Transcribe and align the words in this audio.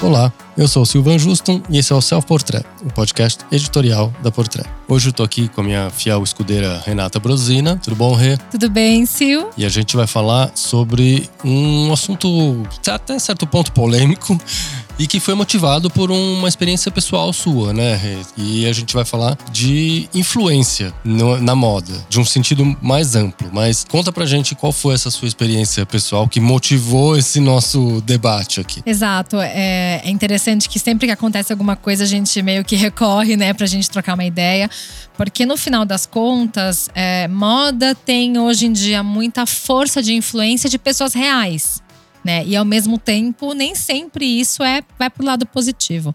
Olá, 0.00 0.32
eu 0.56 0.68
sou 0.68 0.84
o 0.84 0.86
Silvan 0.86 1.18
Juston 1.18 1.60
e 1.68 1.76
esse 1.76 1.92
é 1.92 1.96
o 1.96 2.00
Self 2.00 2.24
Portrait, 2.24 2.64
o 2.84 2.92
podcast 2.92 3.44
editorial 3.50 4.12
da 4.22 4.30
Portrait. 4.30 4.68
Hoje 4.86 5.08
eu 5.08 5.12
tô 5.12 5.24
aqui 5.24 5.48
com 5.48 5.60
a 5.60 5.64
minha 5.64 5.90
fiel 5.90 6.22
escudeira 6.22 6.80
Renata 6.86 7.18
Brosina. 7.18 7.76
Tudo 7.82 7.96
bom, 7.96 8.14
Rê? 8.14 8.36
Tudo 8.48 8.70
bem, 8.70 9.04
Sil? 9.10 9.50
E 9.56 9.66
a 9.66 9.68
gente 9.68 9.96
vai 9.96 10.06
falar 10.06 10.52
sobre 10.54 11.28
um 11.44 11.92
assunto 11.92 12.62
até 12.86 13.18
certo 13.18 13.44
ponto 13.44 13.72
polêmico, 13.72 14.40
e 14.98 15.06
que 15.06 15.20
foi 15.20 15.34
motivado 15.34 15.88
por 15.88 16.10
uma 16.10 16.48
experiência 16.48 16.90
pessoal 16.90 17.32
sua, 17.32 17.72
né? 17.72 18.00
E 18.36 18.66
a 18.66 18.72
gente 18.72 18.94
vai 18.94 19.04
falar 19.04 19.38
de 19.52 20.08
influência 20.14 20.92
no, 21.04 21.40
na 21.40 21.54
moda, 21.54 21.92
de 22.08 22.18
um 22.18 22.24
sentido 22.24 22.76
mais 22.82 23.14
amplo. 23.14 23.48
Mas 23.52 23.84
conta 23.84 24.10
pra 24.10 24.26
gente 24.26 24.54
qual 24.54 24.72
foi 24.72 24.94
essa 24.94 25.10
sua 25.10 25.28
experiência 25.28 25.86
pessoal 25.86 26.28
que 26.28 26.40
motivou 26.40 27.16
esse 27.16 27.38
nosso 27.40 28.00
debate 28.02 28.60
aqui. 28.60 28.82
Exato. 28.84 29.36
É, 29.40 30.02
é 30.04 30.10
interessante 30.10 30.68
que 30.68 30.78
sempre 30.78 31.06
que 31.06 31.12
acontece 31.12 31.52
alguma 31.52 31.76
coisa, 31.76 32.04
a 32.04 32.06
gente 32.06 32.42
meio 32.42 32.64
que 32.64 32.74
recorre, 32.74 33.36
né, 33.36 33.52
pra 33.52 33.66
gente 33.66 33.88
trocar 33.88 34.14
uma 34.14 34.24
ideia. 34.24 34.68
Porque 35.16 35.46
no 35.46 35.56
final 35.56 35.84
das 35.84 36.06
contas, 36.06 36.88
é, 36.94 37.28
moda 37.28 37.94
tem 37.94 38.38
hoje 38.38 38.66
em 38.66 38.72
dia 38.72 39.02
muita 39.02 39.46
força 39.46 40.02
de 40.02 40.14
influência 40.14 40.68
de 40.68 40.78
pessoas 40.78 41.12
reais 41.14 41.82
né? 42.28 42.44
E 42.44 42.54
ao 42.54 42.64
mesmo 42.64 42.98
tempo, 42.98 43.54
nem 43.54 43.74
sempre 43.74 44.26
isso 44.26 44.62
é 44.62 44.82
vai 44.98 45.08
para 45.08 45.22
o 45.22 45.24
lado 45.24 45.46
positivo. 45.46 46.14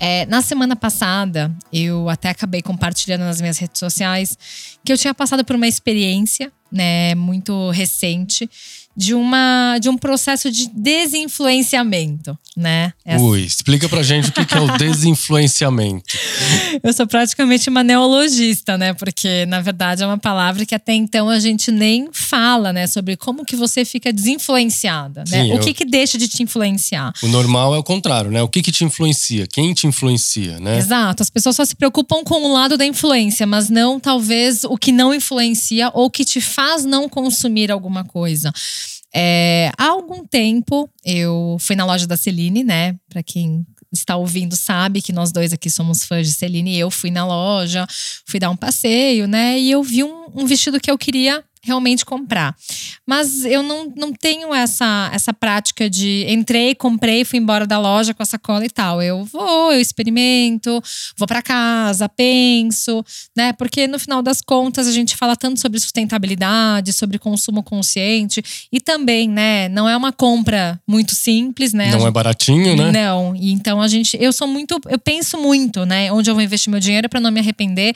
É, 0.00 0.26
na 0.26 0.42
semana 0.42 0.74
passada, 0.74 1.48
eu 1.72 2.08
até 2.08 2.30
acabei 2.30 2.60
compartilhando 2.60 3.20
nas 3.20 3.40
minhas 3.40 3.56
redes 3.58 3.78
sociais 3.78 4.36
que 4.84 4.92
eu 4.92 4.98
tinha 4.98 5.14
passado 5.14 5.44
por 5.44 5.54
uma 5.54 5.68
experiência, 5.68 6.52
né, 6.72 7.14
muito 7.14 7.70
recente 7.70 8.50
de, 8.96 9.14
uma, 9.14 9.78
de 9.80 9.88
um 9.88 9.96
processo 9.96 10.50
de 10.50 10.68
desinfluenciamento, 10.68 12.38
né? 12.56 12.92
Essa... 13.04 13.22
Ui, 13.22 13.40
explica 13.40 13.88
pra 13.88 14.02
gente 14.02 14.28
o 14.28 14.32
que 14.32 14.54
é 14.54 14.60
o 14.60 14.70
desinfluenciamento. 14.78 16.04
Eu 16.82 16.92
sou 16.92 17.06
praticamente 17.06 17.68
uma 17.68 17.82
neologista, 17.82 18.78
né? 18.78 18.94
Porque, 18.94 19.46
na 19.46 19.60
verdade, 19.60 20.02
é 20.02 20.06
uma 20.06 20.18
palavra 20.18 20.64
que 20.64 20.74
até 20.74 20.92
então 20.92 21.28
a 21.28 21.40
gente 21.40 21.72
nem 21.72 22.08
fala, 22.12 22.72
né? 22.72 22.86
Sobre 22.86 23.16
como 23.16 23.44
que 23.44 23.56
você 23.56 23.84
fica 23.84 24.12
desinfluenciada, 24.12 25.24
né? 25.28 25.44
Sim, 25.44 25.52
o 25.52 25.60
que 25.60 25.70
eu... 25.70 25.74
que 25.74 25.84
deixa 25.84 26.16
de 26.16 26.28
te 26.28 26.42
influenciar. 26.42 27.12
O 27.22 27.28
normal 27.28 27.74
é 27.74 27.78
o 27.78 27.82
contrário, 27.82 28.30
né? 28.30 28.42
O 28.42 28.48
que 28.48 28.62
que 28.62 28.70
te 28.70 28.84
influencia? 28.84 29.46
Quem 29.46 29.74
te 29.74 29.86
influencia, 29.86 30.60
né? 30.60 30.78
Exato. 30.78 31.22
As 31.22 31.30
pessoas 31.30 31.56
só 31.56 31.64
se 31.64 31.74
preocupam 31.74 32.22
com 32.22 32.42
o 32.42 32.52
lado 32.52 32.76
da 32.76 32.86
influência, 32.86 33.46
mas 33.46 33.68
não, 33.68 33.98
talvez, 33.98 34.64
o 34.64 34.76
que 34.76 34.92
não 34.92 35.12
influencia 35.12 35.90
ou 35.92 36.10
que 36.10 36.24
te 36.24 36.40
faz 36.40 36.84
não 36.84 37.08
consumir 37.08 37.70
alguma 37.70 38.04
coisa. 38.04 38.52
É, 39.14 39.70
há 39.78 39.86
algum 39.88 40.26
tempo 40.26 40.90
eu 41.04 41.56
fui 41.60 41.76
na 41.76 41.86
loja 41.86 42.06
da 42.06 42.16
Celine, 42.16 42.64
né? 42.64 42.96
Para 43.08 43.22
quem 43.22 43.64
está 43.92 44.16
ouvindo 44.16 44.56
sabe 44.56 45.00
que 45.00 45.12
nós 45.12 45.30
dois 45.30 45.52
aqui 45.52 45.70
somos 45.70 46.04
fãs 46.04 46.26
de 46.26 46.32
Celine. 46.32 46.76
Eu 46.76 46.90
fui 46.90 47.10
na 47.10 47.24
loja, 47.24 47.86
fui 48.26 48.40
dar 48.40 48.50
um 48.50 48.56
passeio, 48.56 49.28
né? 49.28 49.58
E 49.58 49.70
eu 49.70 49.82
vi 49.82 50.02
um, 50.02 50.26
um 50.34 50.46
vestido 50.46 50.80
que 50.80 50.90
eu 50.90 50.98
queria 50.98 51.44
realmente 51.64 52.04
comprar. 52.04 52.54
Mas 53.06 53.44
eu 53.44 53.62
não, 53.62 53.92
não 53.96 54.12
tenho 54.12 54.54
essa, 54.54 55.10
essa 55.12 55.32
prática 55.32 55.88
de 55.88 56.24
entrei, 56.28 56.74
comprei, 56.74 57.24
fui 57.24 57.38
embora 57.38 57.66
da 57.66 57.78
loja 57.78 58.14
com 58.14 58.22
a 58.22 58.26
sacola 58.26 58.64
e 58.64 58.70
tal. 58.70 59.02
Eu 59.02 59.24
vou, 59.24 59.72
eu 59.72 59.80
experimento, 59.80 60.82
vou 61.16 61.26
para 61.26 61.42
casa, 61.42 62.08
penso, 62.08 63.04
né? 63.36 63.52
Porque 63.52 63.86
no 63.88 63.98
final 63.98 64.22
das 64.22 64.40
contas 64.40 64.86
a 64.86 64.92
gente 64.92 65.16
fala 65.16 65.36
tanto 65.36 65.60
sobre 65.60 65.80
sustentabilidade, 65.80 66.92
sobre 66.92 67.18
consumo 67.18 67.62
consciente 67.62 68.42
e 68.70 68.80
também, 68.80 69.28
né, 69.28 69.68
não 69.68 69.88
é 69.88 69.96
uma 69.96 70.12
compra 70.12 70.80
muito 70.86 71.14
simples, 71.14 71.72
né? 71.72 71.86
Não 71.86 72.00
gente, 72.00 72.08
é 72.08 72.10
baratinho, 72.10 72.76
né? 72.76 72.90
Não. 72.90 73.34
E 73.34 73.52
então 73.52 73.80
a 73.80 73.88
gente, 73.88 74.16
eu 74.20 74.32
sou 74.32 74.46
muito, 74.46 74.78
eu 74.88 74.98
penso 74.98 75.38
muito, 75.38 75.84
né, 75.86 76.12
onde 76.12 76.30
eu 76.30 76.34
vou 76.34 76.42
investir 76.42 76.70
meu 76.70 76.80
dinheiro 76.80 77.08
para 77.08 77.20
não 77.20 77.30
me 77.30 77.40
arrepender. 77.40 77.94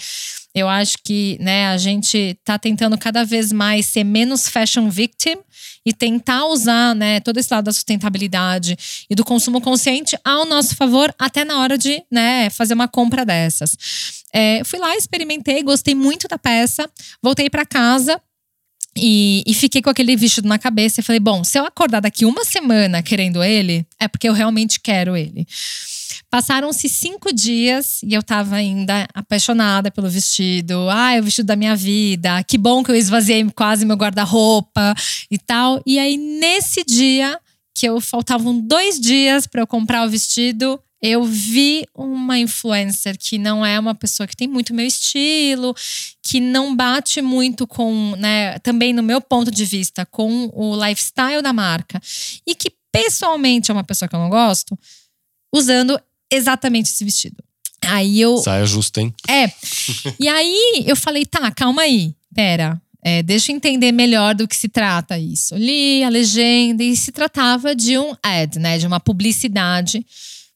Eu 0.54 0.68
acho 0.68 0.96
que 1.04 1.36
né, 1.40 1.66
a 1.68 1.76
gente 1.76 2.16
está 2.16 2.58
tentando 2.58 2.96
cada 2.96 3.24
vez 3.24 3.52
mais 3.52 3.86
ser 3.86 4.02
menos 4.02 4.48
fashion 4.48 4.88
victim 4.88 5.36
e 5.84 5.92
tentar 5.92 6.46
usar 6.46 6.94
né, 6.94 7.20
todo 7.20 7.38
esse 7.38 7.52
lado 7.52 7.66
da 7.66 7.72
sustentabilidade 7.72 8.76
e 9.08 9.14
do 9.14 9.24
consumo 9.24 9.60
consciente 9.60 10.18
ao 10.24 10.46
nosso 10.46 10.74
favor, 10.74 11.14
até 11.18 11.44
na 11.44 11.60
hora 11.60 11.76
de 11.76 12.02
né, 12.10 12.50
fazer 12.50 12.74
uma 12.74 12.88
compra 12.88 13.24
dessas. 13.24 13.76
É, 14.32 14.62
fui 14.64 14.78
lá, 14.78 14.96
experimentei, 14.96 15.62
gostei 15.62 15.94
muito 15.94 16.28
da 16.28 16.38
peça, 16.38 16.90
voltei 17.22 17.48
para 17.48 17.64
casa. 17.64 18.20
E, 18.96 19.44
e, 19.46 19.54
fiquei 19.54 19.80
com 19.80 19.90
aquele 19.90 20.16
vestido 20.16 20.48
na 20.48 20.58
cabeça 20.58 21.00
e 21.00 21.04
falei: 21.04 21.20
bom, 21.20 21.44
se 21.44 21.56
eu 21.56 21.64
acordar 21.64 22.00
daqui 22.00 22.24
uma 22.24 22.44
semana 22.44 23.00
querendo 23.00 23.44
ele, 23.44 23.86
é 24.00 24.08
porque 24.08 24.28
eu 24.28 24.32
realmente 24.32 24.80
quero 24.80 25.16
ele. 25.16 25.46
Passaram-se 26.30 26.88
cinco 26.88 27.32
dias 27.32 28.00
e 28.02 28.14
eu 28.14 28.22
tava 28.22 28.56
ainda 28.56 29.06
apaixonada 29.14 29.90
pelo 29.90 30.08
vestido. 30.08 30.88
Ah, 30.90 31.14
é 31.14 31.20
o 31.20 31.24
vestido 31.24 31.46
da 31.46 31.56
minha 31.56 31.76
vida. 31.76 32.42
Que 32.44 32.58
bom 32.58 32.82
que 32.82 32.90
eu 32.90 32.96
esvaziei 32.96 33.44
quase 33.54 33.84
meu 33.84 33.96
guarda-roupa 33.96 34.94
e 35.30 35.38
tal. 35.38 35.82
E 35.86 35.98
aí, 35.98 36.16
nesse 36.16 36.84
dia, 36.84 37.38
que 37.74 37.86
eu 37.86 38.00
faltavam 38.00 38.58
dois 38.58 38.98
dias 38.98 39.46
para 39.46 39.62
eu 39.62 39.66
comprar 39.66 40.06
o 40.06 40.10
vestido, 40.10 40.80
eu 41.00 41.22
vi 41.24 41.86
uma 41.94 42.38
influencer 42.38 43.16
que 43.16 43.38
não 43.38 43.64
é 43.64 43.78
uma 43.78 43.94
pessoa 43.94 44.26
que 44.26 44.36
tem 44.36 44.48
muito 44.48 44.74
meu 44.74 44.86
estilo, 44.86 45.74
que 46.22 46.40
não 46.40 46.74
bate 46.74 47.22
muito 47.22 47.66
com, 47.66 48.16
né, 48.18 48.58
também 48.58 48.92
no 48.92 49.02
meu 49.02 49.20
ponto 49.20 49.50
de 49.50 49.64
vista, 49.64 50.04
com 50.04 50.50
o 50.52 50.74
lifestyle 50.84 51.40
da 51.40 51.52
marca. 51.52 52.00
E 52.46 52.54
que 52.54 52.72
pessoalmente 52.90 53.70
é 53.70 53.74
uma 53.74 53.84
pessoa 53.84 54.08
que 54.08 54.14
eu 54.14 54.20
não 54.20 54.28
gosto, 54.28 54.76
usando 55.52 56.00
exatamente 56.30 56.90
esse 56.90 57.04
vestido. 57.04 57.36
Aí 57.84 58.20
eu. 58.20 58.36
Saia 58.38 58.66
justa, 58.66 59.00
hein? 59.00 59.14
É. 59.28 59.50
e 60.18 60.28
aí 60.28 60.84
eu 60.86 60.96
falei, 60.96 61.24
tá, 61.24 61.50
calma 61.50 61.82
aí. 61.82 62.14
Pera. 62.34 62.80
É, 63.02 63.22
deixa 63.22 63.52
eu 63.52 63.56
entender 63.56 63.92
melhor 63.92 64.34
do 64.34 64.46
que 64.46 64.56
se 64.56 64.68
trata 64.68 65.18
isso. 65.18 65.54
Li 65.54 66.02
a 66.02 66.08
legenda 66.08 66.82
e 66.82 66.96
se 66.96 67.12
tratava 67.12 67.74
de 67.74 67.96
um 67.96 68.14
ad, 68.22 68.58
né? 68.58 68.76
De 68.76 68.86
uma 68.86 68.98
publicidade 68.98 70.04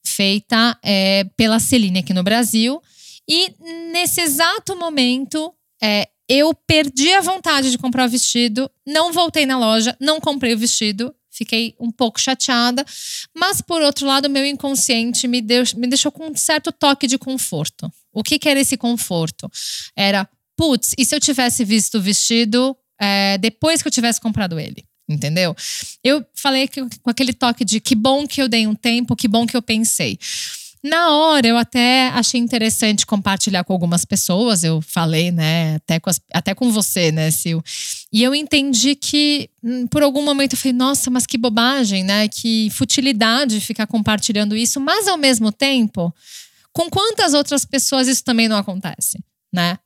feita 0.04 0.76
é, 0.82 1.24
pela 1.36 1.60
Celine 1.60 2.00
aqui 2.00 2.12
no 2.12 2.22
Brasil. 2.22 2.82
E 3.28 3.54
nesse 3.92 4.20
exato 4.20 4.76
momento, 4.76 5.54
é, 5.80 6.08
eu 6.28 6.52
perdi 6.54 7.12
a 7.12 7.20
vontade 7.20 7.70
de 7.70 7.78
comprar 7.78 8.06
o 8.06 8.10
vestido, 8.10 8.70
não 8.86 9.12
voltei 9.12 9.46
na 9.46 9.58
loja, 9.58 9.96
não 10.00 10.20
comprei 10.20 10.54
o 10.54 10.58
vestido 10.58 11.14
Fiquei 11.32 11.74
um 11.80 11.90
pouco 11.90 12.20
chateada, 12.20 12.84
mas 13.34 13.62
por 13.62 13.80
outro 13.80 14.06
lado, 14.06 14.28
meu 14.28 14.44
inconsciente 14.44 15.26
me, 15.26 15.40
deu, 15.40 15.64
me 15.76 15.86
deixou 15.86 16.12
com 16.12 16.28
um 16.28 16.36
certo 16.36 16.70
toque 16.70 17.06
de 17.06 17.16
conforto. 17.16 17.90
O 18.12 18.22
que, 18.22 18.38
que 18.38 18.50
era 18.50 18.60
esse 18.60 18.76
conforto? 18.76 19.50
Era, 19.96 20.28
putz, 20.54 20.94
e 20.98 21.06
se 21.06 21.14
eu 21.14 21.20
tivesse 21.20 21.64
visto 21.64 21.96
o 21.96 22.02
vestido 22.02 22.76
é, 23.00 23.38
depois 23.38 23.80
que 23.80 23.88
eu 23.88 23.92
tivesse 23.92 24.20
comprado 24.20 24.60
ele? 24.60 24.84
Entendeu? 25.08 25.56
Eu 26.04 26.24
falei 26.34 26.68
que, 26.68 26.82
com 27.00 27.10
aquele 27.10 27.32
toque 27.32 27.64
de 27.64 27.80
que 27.80 27.94
bom 27.94 28.26
que 28.26 28.40
eu 28.40 28.48
dei 28.48 28.66
um 28.66 28.74
tempo, 28.74 29.16
que 29.16 29.26
bom 29.26 29.46
que 29.46 29.56
eu 29.56 29.62
pensei. 29.62 30.18
Na 30.84 31.12
hora, 31.12 31.46
eu 31.46 31.56
até 31.56 32.08
achei 32.08 32.40
interessante 32.40 33.06
compartilhar 33.06 33.62
com 33.62 33.72
algumas 33.72 34.04
pessoas. 34.04 34.64
Eu 34.64 34.82
falei, 34.82 35.30
né, 35.30 35.76
até 35.76 36.00
com, 36.00 36.10
as, 36.10 36.20
até 36.32 36.54
com 36.54 36.72
você, 36.72 37.12
né, 37.12 37.30
Sil? 37.30 37.62
E 38.12 38.20
eu 38.20 38.34
entendi 38.34 38.96
que, 38.96 39.48
hum, 39.62 39.86
por 39.86 40.02
algum 40.02 40.24
momento, 40.24 40.54
eu 40.54 40.58
falei, 40.58 40.72
nossa, 40.72 41.08
mas 41.08 41.24
que 41.24 41.38
bobagem, 41.38 42.02
né? 42.02 42.26
Que 42.26 42.68
futilidade 42.70 43.60
ficar 43.60 43.86
compartilhando 43.86 44.56
isso. 44.56 44.80
Mas, 44.80 45.06
ao 45.06 45.16
mesmo 45.16 45.52
tempo, 45.52 46.12
com 46.72 46.90
quantas 46.90 47.32
outras 47.32 47.64
pessoas 47.64 48.08
isso 48.08 48.24
também 48.24 48.48
não 48.48 48.56
acontece, 48.56 49.22
né? 49.52 49.78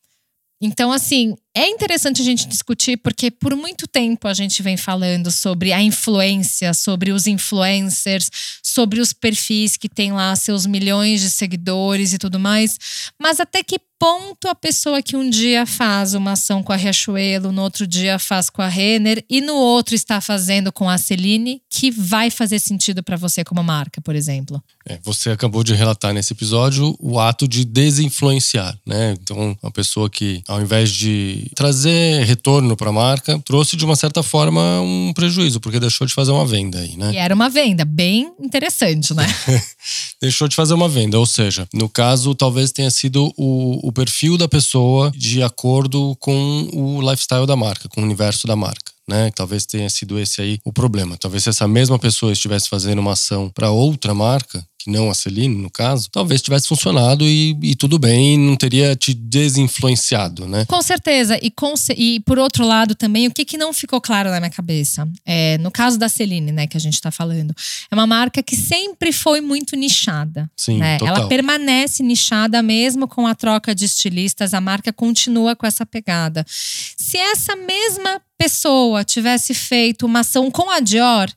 Então, 0.62 0.90
assim, 0.90 1.37
é 1.56 1.70
interessante 1.70 2.20
a 2.20 2.25
gente 2.25 2.47
discutir, 2.47 2.99
porque 2.99 3.31
por 3.31 3.56
muito 3.56 3.87
tempo 3.87 4.29
a 4.29 4.35
gente 4.35 4.62
vem 4.62 4.76
falando 4.76 5.31
sobre 5.31 5.73
a 5.73 5.81
influência, 5.81 6.75
sobre 6.75 7.11
os 7.12 7.26
influencers, 7.26 8.29
sobre 8.62 9.00
os 9.00 9.14
perfis 9.14 9.75
que 9.79 9.88
têm 9.88 10.12
lá 10.12 10.37
seus 10.37 10.67
milhões 10.67 11.23
de 11.23 11.31
seguidores 11.31 12.12
e 12.12 12.19
tudo 12.19 12.38
mais. 12.38 12.79
Mas 13.19 13.41
até 13.41 13.62
que 13.62 13.81
ponto 13.99 14.49
a 14.49 14.55
pessoa 14.55 15.03
que 15.03 15.17
um 15.17 15.29
dia 15.29 15.64
faz 15.64 16.14
uma 16.14 16.32
ação 16.32 16.62
com 16.62 16.73
a 16.73 16.76
Riachuelo, 16.76 17.50
no 17.50 17.62
outro 17.62 17.87
dia 17.87 18.19
faz 18.19 18.50
com 18.50 18.61
a 18.61 18.69
Renner 18.69 19.25
e 19.29 19.41
no 19.41 19.55
outro 19.55 19.94
está 19.94 20.20
fazendo 20.20 20.70
com 20.70 20.88
a 20.88 20.99
Celine, 20.99 21.62
que 21.70 21.91
vai 21.91 22.31
fazer 22.31 22.59
sentido 22.59 23.02
para 23.02 23.17
você 23.17 23.43
como 23.43 23.62
marca, 23.62 24.00
por 24.00 24.14
exemplo? 24.14 24.62
É, 24.87 24.99
você 25.02 25.31
acabou 25.31 25.64
de 25.64 25.75
relatar 25.75 26.12
nesse 26.12 26.32
episódio 26.32 26.94
o 27.00 27.19
ato 27.19 27.49
de 27.49 27.64
desinfluenciar, 27.64 28.79
né? 28.87 29.17
Então, 29.20 29.56
uma 29.62 29.73
pessoa 29.73 30.11
que, 30.11 30.43
ao 30.47 30.61
invés 30.61 30.91
de 30.91 31.45
trazer 31.54 32.25
retorno 32.25 32.76
para 32.76 32.90
a 32.90 32.93
marca, 32.93 33.40
trouxe 33.44 33.76
de 33.76 33.84
uma 33.84 33.96
certa 33.96 34.22
forma 34.22 34.81
um 34.81 35.12
prejuízo, 35.14 35.60
porque 35.60 35.81
deixou 35.81 36.06
de 36.06 36.14
fazer 36.14 36.32
uma 36.32 36.46
venda 36.46 36.78
aí, 36.78 36.96
né? 36.96 37.12
E 37.12 37.16
era 37.16 37.34
uma 37.34 37.48
venda 37.48 37.84
bem 37.84 38.32
interessante, 38.40 39.14
né? 39.14 39.26
deixou 40.20 40.48
de 40.48 40.56
fazer 40.56 40.75
uma 40.75 40.88
venda, 40.88 41.19
ou 41.19 41.26
seja, 41.26 41.66
no 41.72 41.88
caso, 41.88 42.34
talvez 42.34 42.72
tenha 42.72 42.90
sido 42.90 43.32
o, 43.37 43.87
o 43.87 43.93
perfil 43.93 44.37
da 44.37 44.48
pessoa 44.48 45.12
de 45.14 45.43
acordo 45.43 46.16
com 46.20 46.69
o 46.72 47.00
lifestyle 47.00 47.46
da 47.46 47.56
marca, 47.56 47.88
com 47.88 48.00
o 48.00 48.04
universo 48.04 48.46
da 48.46 48.56
marca. 48.56 48.95
Né? 49.08 49.31
Talvez 49.35 49.67
tenha 49.67 49.88
sido 49.88 50.19
esse 50.19 50.41
aí 50.41 50.58
o 50.64 50.73
problema. 50.73 51.17
Talvez 51.17 51.44
se 51.44 51.50
essa 51.50 51.69
mesma 51.69 51.99
pessoa 51.99 52.32
estivesse 52.32 52.69
fazendo 52.69 52.99
uma 52.99 53.12
ação 53.12 53.49
para 53.49 53.70
outra 53.70 54.14
marca, 54.14 54.67
que 54.87 54.91
não 54.91 55.11
a 55.11 55.14
Celine, 55.14 55.56
no 55.56 55.69
caso, 55.69 56.08
talvez 56.12 56.41
tivesse 56.41 56.69
funcionado 56.69 57.25
e, 57.25 57.58
e 57.61 57.75
tudo 57.75 57.99
bem, 57.99 58.38
não 58.38 58.55
teria 58.55 58.94
te 58.94 59.12
desinfluenciado, 59.12 60.47
né? 60.47 60.64
Com 60.67 60.81
certeza. 60.81 61.37
E, 61.43 61.50
com, 61.50 61.75
e 61.97 62.20
por 62.20 62.38
outro 62.38 62.64
lado 62.64 62.94
também, 62.94 63.26
o 63.26 63.32
que, 63.32 63.44
que 63.44 63.58
não 63.58 63.73
ficou 63.73 64.00
claro 64.00 64.31
na 64.31 64.38
minha 64.38 64.50
cabeça? 64.50 65.09
É, 65.25 65.59
no 65.59 65.73
caso 65.73 65.99
da 65.99 66.09
Celine, 66.09 66.52
né, 66.52 66.69
que 66.69 66.76
a 66.76 66.81
gente 66.81 67.00
tá 67.00 67.11
falando, 67.11 67.52
é 67.91 67.94
uma 67.94 68.06
marca 68.06 68.41
que 68.44 68.55
sempre 68.55 69.12
foi 69.12 69.41
muito 69.41 69.75
nichada. 69.75 70.49
Sim, 70.56 70.79
né? 70.79 70.99
total. 70.99 71.17
Ela 71.17 71.29
permanece 71.29 72.05
nichada 72.05 72.62
mesmo 72.62 73.09
com 73.09 73.26
a 73.26 73.35
troca 73.35 73.75
de 73.75 73.85
estilistas, 73.85 74.55
a 74.55 74.61
marca 74.61 74.93
continua 74.93 75.56
com 75.56 75.67
essa 75.67 75.85
pegada. 75.85 76.47
Se 76.49 77.19
essa 77.19 77.56
mesma 77.56 78.20
pessoa 78.38 79.05
tivesse 79.05 79.55
feito 79.55 80.06
uma 80.06 80.21
ação 80.21 80.50
com 80.50 80.71
a 80.71 80.81
Dior, 80.81 81.31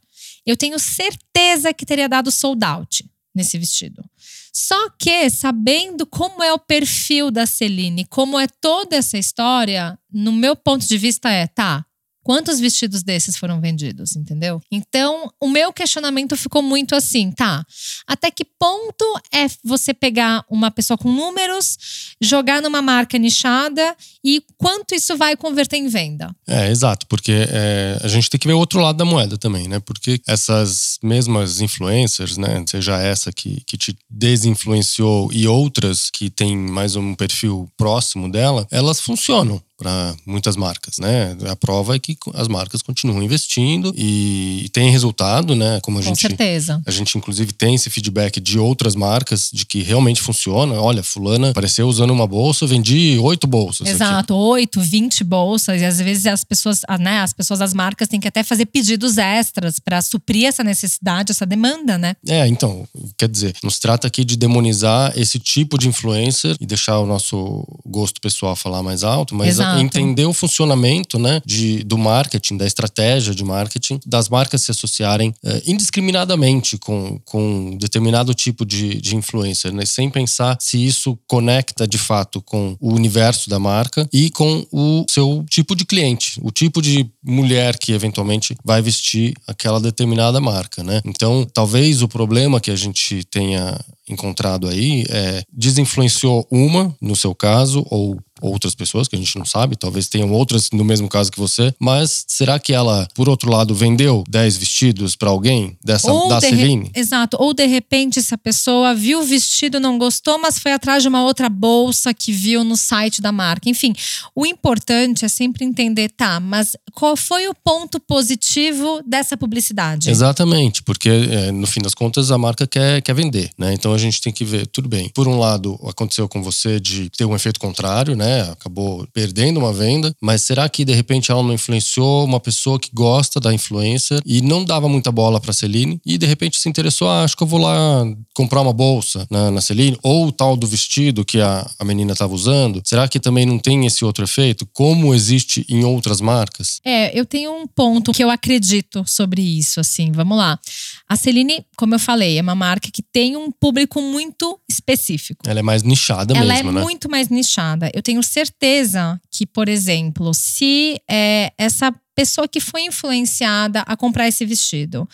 eu 0.45 0.57
tenho 0.57 0.79
certeza 0.79 1.73
que 1.73 1.85
teria 1.85 2.09
dado 2.09 2.31
sold 2.31 2.63
out 2.65 3.05
nesse 3.35 3.57
vestido. 3.57 4.03
Só 4.51 4.89
que, 4.91 5.29
sabendo 5.29 6.05
como 6.05 6.43
é 6.43 6.51
o 6.51 6.59
perfil 6.59 7.31
da 7.31 7.45
Celine, 7.45 8.05
como 8.05 8.37
é 8.37 8.47
toda 8.59 8.95
essa 8.95 9.17
história, 9.17 9.97
no 10.11 10.31
meu 10.31 10.55
ponto 10.55 10.85
de 10.85 10.97
vista 10.97 11.29
é, 11.29 11.47
tá, 11.47 11.85
Quantos 12.29 12.59
vestidos 12.59 13.01
desses 13.01 13.35
foram 13.35 13.59
vendidos, 13.59 14.15
entendeu? 14.15 14.61
Então, 14.71 15.33
o 15.41 15.49
meu 15.49 15.73
questionamento 15.73 16.37
ficou 16.37 16.61
muito 16.61 16.93
assim, 16.93 17.31
tá? 17.31 17.65
Até 18.05 18.29
que 18.29 18.45
ponto 18.45 19.03
é 19.33 19.47
você 19.63 19.95
pegar 19.95 20.45
uma 20.47 20.69
pessoa 20.69 20.95
com 20.95 21.11
números, 21.11 22.13
jogar 22.21 22.61
numa 22.61 22.83
marca 22.83 23.17
nichada 23.17 23.95
e 24.23 24.43
quanto 24.59 24.93
isso 24.93 25.17
vai 25.17 25.35
converter 25.35 25.77
em 25.77 25.87
venda? 25.87 26.29
É, 26.47 26.69
exato, 26.69 27.07
porque 27.07 27.47
é, 27.49 27.99
a 28.03 28.07
gente 28.07 28.29
tem 28.29 28.39
que 28.39 28.45
ver 28.45 28.53
o 28.53 28.59
outro 28.59 28.79
lado 28.79 28.97
da 28.99 29.05
moeda 29.05 29.35
também, 29.35 29.67
né? 29.67 29.79
Porque 29.79 30.21
essas 30.27 30.99
mesmas 31.01 31.61
influencers, 31.61 32.37
né? 32.37 32.63
Seja 32.69 33.01
essa 33.01 33.31
que, 33.31 33.63
que 33.65 33.75
te 33.75 33.97
desinfluenciou 34.07 35.33
e 35.33 35.47
outras 35.47 36.11
que 36.11 36.29
têm 36.29 36.55
mais 36.55 36.95
um 36.95 37.15
perfil 37.15 37.67
próximo 37.75 38.31
dela, 38.31 38.67
elas 38.69 39.01
funcionam 39.01 39.59
para 39.79 40.13
muitas 40.25 40.57
marcas, 40.57 40.97
né? 40.99 41.37
A 41.49 41.55
prova 41.55 41.95
é 41.95 41.99
que 41.99 42.17
as 42.33 42.49
marcas 42.49 42.81
continuam 42.81 43.23
investindo 43.23 43.93
e 43.95 44.69
tem 44.73 44.91
resultado, 44.91 45.55
né? 45.55 45.79
Como 45.81 45.97
a 45.97 46.01
Com 46.01 46.09
gente, 46.09 46.19
certeza. 46.19 46.81
a 46.85 46.91
gente 46.91 47.17
inclusive 47.17 47.53
tem 47.53 47.75
esse 47.75 47.89
feedback 47.89 48.41
de 48.41 48.59
outras 48.59 48.93
marcas 48.93 49.49
de 49.53 49.65
que 49.65 49.81
realmente 49.81 50.19
funciona. 50.19 50.73
Olha, 50.81 51.01
fulana 51.01 51.51
apareceu 51.51 51.87
usando 51.87 52.11
uma 52.11 52.27
bolsa, 52.27 52.67
vendi 52.67 53.17
oito 53.19 53.47
bolsas. 53.47 53.87
Exato, 53.87 54.35
8, 54.35 54.81
20 54.81 55.23
bolsas. 55.23 55.81
E 55.81 55.85
às 55.85 55.97
vezes 55.99 56.25
as 56.25 56.43
pessoas, 56.43 56.81
ah, 56.85 56.97
né, 56.97 57.21
as 57.21 57.31
pessoas 57.31 57.59
das 57.59 57.73
marcas 57.73 58.09
têm 58.09 58.19
que 58.19 58.27
até 58.27 58.43
fazer 58.43 58.65
pedidos 58.65 59.17
extras 59.17 59.79
para 59.79 60.01
suprir 60.01 60.45
essa 60.45 60.63
necessidade, 60.63 61.31
essa 61.31 61.45
demanda, 61.45 61.97
né? 61.97 62.15
É, 62.27 62.45
então, 62.47 62.85
quer 63.17 63.29
dizer, 63.29 63.55
não 63.63 63.69
se 63.69 63.79
trata 63.79 64.07
aqui 64.07 64.25
de 64.25 64.35
demonizar 64.35 65.13
esse 65.15 65.39
tipo 65.39 65.77
de 65.77 65.87
influencer 65.87 66.57
e 66.59 66.65
deixar 66.65 66.99
o 66.99 67.05
nosso 67.05 67.65
gosto 67.85 68.19
pessoal 68.19 68.57
falar 68.57 68.83
mais 68.83 69.05
alto, 69.05 69.33
mas 69.33 69.49
Exato. 69.49 69.68
Entender 69.77 70.25
o 70.25 70.33
funcionamento, 70.33 71.19
né, 71.19 71.41
de, 71.45 71.83
do 71.83 71.97
marketing, 71.97 72.57
da 72.57 72.65
estratégia 72.65 73.33
de 73.35 73.43
marketing, 73.43 73.99
das 74.05 74.29
marcas 74.29 74.61
se 74.61 74.71
associarem 74.71 75.33
eh, 75.43 75.63
indiscriminadamente 75.65 76.77
com, 76.77 77.19
com 77.25 77.77
determinado 77.77 78.33
tipo 78.33 78.65
de, 78.65 78.99
de 79.01 79.15
influencer, 79.15 79.73
né, 79.73 79.85
sem 79.85 80.09
pensar 80.09 80.57
se 80.59 80.83
isso 80.83 81.17
conecta 81.27 81.87
de 81.87 81.97
fato 81.97 82.41
com 82.41 82.75
o 82.79 82.93
universo 82.93 83.49
da 83.49 83.59
marca 83.59 84.07
e 84.11 84.29
com 84.29 84.65
o 84.71 85.05
seu 85.09 85.45
tipo 85.49 85.75
de 85.75 85.85
cliente, 85.85 86.39
o 86.41 86.51
tipo 86.51 86.81
de 86.81 87.09
mulher 87.23 87.77
que 87.77 87.91
eventualmente 87.91 88.55
vai 88.63 88.81
vestir 88.81 89.33
aquela 89.47 89.79
determinada 89.79 90.39
marca, 90.39 90.83
né? 90.83 91.01
Então, 91.05 91.45
talvez 91.53 92.01
o 92.01 92.07
problema 92.07 92.59
que 92.59 92.71
a 92.71 92.75
gente 92.75 93.23
tenha 93.25 93.79
encontrado 94.07 94.67
aí 94.67 95.05
é 95.09 95.43
desinfluenciou 95.51 96.47
uma, 96.51 96.95
no 97.01 97.15
seu 97.15 97.35
caso, 97.35 97.85
ou 97.89 98.19
outras 98.41 98.75
pessoas 98.75 99.07
que 99.07 99.15
a 99.15 99.19
gente 99.19 99.37
não 99.37 99.45
sabe, 99.45 99.75
talvez 99.75 100.07
tenham 100.07 100.31
outras 100.31 100.69
no 100.71 100.83
mesmo 100.83 101.07
caso 101.07 101.31
que 101.31 101.39
você, 101.39 101.73
mas 101.79 102.25
será 102.27 102.59
que 102.59 102.73
ela, 102.73 103.07
por 103.13 103.27
outro 103.29 103.49
lado, 103.51 103.73
vendeu 103.75 104.23
10 104.29 104.57
vestidos 104.57 105.15
para 105.15 105.29
alguém 105.29 105.77
dessa 105.83 106.07
da 106.27 106.39
de 106.39 106.45
re- 106.47 106.55
Celine? 106.57 106.91
Exato. 106.95 107.37
Ou 107.39 107.53
de 107.53 107.65
repente 107.65 108.19
essa 108.19 108.37
pessoa 108.37 108.93
viu 108.93 109.19
o 109.21 109.23
vestido, 109.23 109.79
não 109.79 109.97
gostou, 109.97 110.37
mas 110.39 110.59
foi 110.59 110.71
atrás 110.71 111.01
de 111.03 111.09
uma 111.09 111.23
outra 111.23 111.49
bolsa 111.49 112.13
que 112.13 112.31
viu 112.31 112.63
no 112.63 112.77
site 112.77 113.21
da 113.21 113.31
marca. 113.31 113.69
Enfim, 113.69 113.93
o 114.35 114.45
importante 114.45 115.25
é 115.25 115.27
sempre 115.27 115.65
entender, 115.65 116.09
tá, 116.09 116.39
mas 116.39 116.75
qual 116.93 117.15
foi 117.17 117.47
o 117.47 117.53
ponto 117.53 117.99
positivo 117.99 119.01
dessa 119.05 119.35
publicidade? 119.35 120.09
Exatamente, 120.09 120.83
porque 120.83 121.09
é, 121.09 121.51
no 121.51 121.65
fim 121.67 121.81
das 121.81 121.93
contas 121.93 122.31
a 122.31 122.37
marca 122.37 122.67
quer, 122.67 123.01
quer 123.01 123.13
vender, 123.13 123.49
né? 123.57 123.73
Então 123.73 123.93
a 123.93 123.97
gente 123.97 124.21
tem 124.21 124.31
que 124.31 124.45
ver, 124.45 124.67
tudo 124.67 124.87
bem. 124.87 125.09
Por 125.09 125.27
um 125.27 125.37
lado, 125.39 125.79
aconteceu 125.87 126.27
com 126.27 126.41
você 126.43 126.79
de 126.79 127.09
ter 127.09 127.25
um 127.25 127.35
efeito 127.35 127.59
contrário, 127.59 128.15
né? 128.15 128.28
Acabou 128.51 129.07
perdendo 129.13 129.59
uma 129.59 129.73
venda, 129.73 130.13
mas 130.21 130.41
será 130.41 130.67
que 130.69 130.85
de 130.85 130.93
repente 130.93 131.31
ela 131.31 131.43
não 131.43 131.53
influenciou 131.53 132.25
uma 132.25 132.39
pessoa 132.39 132.79
que 132.79 132.89
gosta 132.93 133.39
da 133.39 133.53
influencer 133.53 134.19
e 134.25 134.41
não 134.41 134.63
dava 134.63 134.87
muita 134.87 135.11
bola 135.11 135.39
pra 135.39 135.53
Celine 135.53 135.99
e 136.05 136.17
de 136.17 136.25
repente 136.25 136.57
se 136.57 136.69
interessou, 136.69 137.09
ah, 137.09 137.23
acho 137.23 137.35
que 137.35 137.43
eu 137.43 137.47
vou 137.47 137.59
lá 137.59 138.05
comprar 138.33 138.61
uma 138.61 138.73
bolsa 138.73 139.27
na, 139.29 139.51
na 139.51 139.61
Celine 139.61 139.97
ou 140.03 140.27
o 140.27 140.31
tal 140.31 140.55
do 140.55 140.67
vestido 140.67 141.25
que 141.25 141.39
a, 141.39 141.69
a 141.77 141.85
menina 141.85 142.13
estava 142.13 142.33
usando? 142.33 142.81
Será 142.85 143.07
que 143.07 143.19
também 143.19 143.45
não 143.45 143.59
tem 143.59 143.85
esse 143.85 144.05
outro 144.05 144.23
efeito? 144.23 144.67
Como 144.73 145.13
existe 145.13 145.65
em 145.69 145.83
outras 145.83 146.21
marcas? 146.21 146.79
É, 146.83 147.17
eu 147.17 147.25
tenho 147.25 147.51
um 147.51 147.67
ponto 147.67 148.11
que 148.11 148.23
eu 148.23 148.29
acredito 148.29 149.03
sobre 149.07 149.41
isso, 149.41 149.79
assim, 149.79 150.11
vamos 150.11 150.37
lá. 150.37 150.59
A 151.07 151.15
Celine, 151.15 151.65
como 151.75 151.95
eu 151.95 151.99
falei, 151.99 152.37
é 152.37 152.41
uma 152.41 152.55
marca 152.55 152.89
que 152.91 153.01
tem 153.01 153.35
um 153.35 153.51
público 153.51 154.01
muito 154.01 154.59
específico. 154.69 155.41
Ela 155.47 155.59
é 155.59 155.63
mais 155.63 155.83
nichada 155.83 156.35
Ela 156.35 156.53
mesmo, 156.53 156.69
é 156.69 156.73
né? 156.73 156.81
muito 156.81 157.09
mais 157.09 157.29
nichada. 157.29 157.89
Eu 157.93 158.01
tenho 158.01 158.18
certeza 158.21 159.19
que, 159.31 159.45
por 159.45 159.67
exemplo, 159.69 160.33
se 160.33 160.99
é, 161.09 161.51
essa 161.57 161.93
pessoa 162.15 162.47
que 162.47 162.59
foi 162.59 162.81
influenciada 162.83 163.81
a 163.81 163.95
comprar 163.95 164.27
esse 164.27 164.45
vestido 164.45 165.07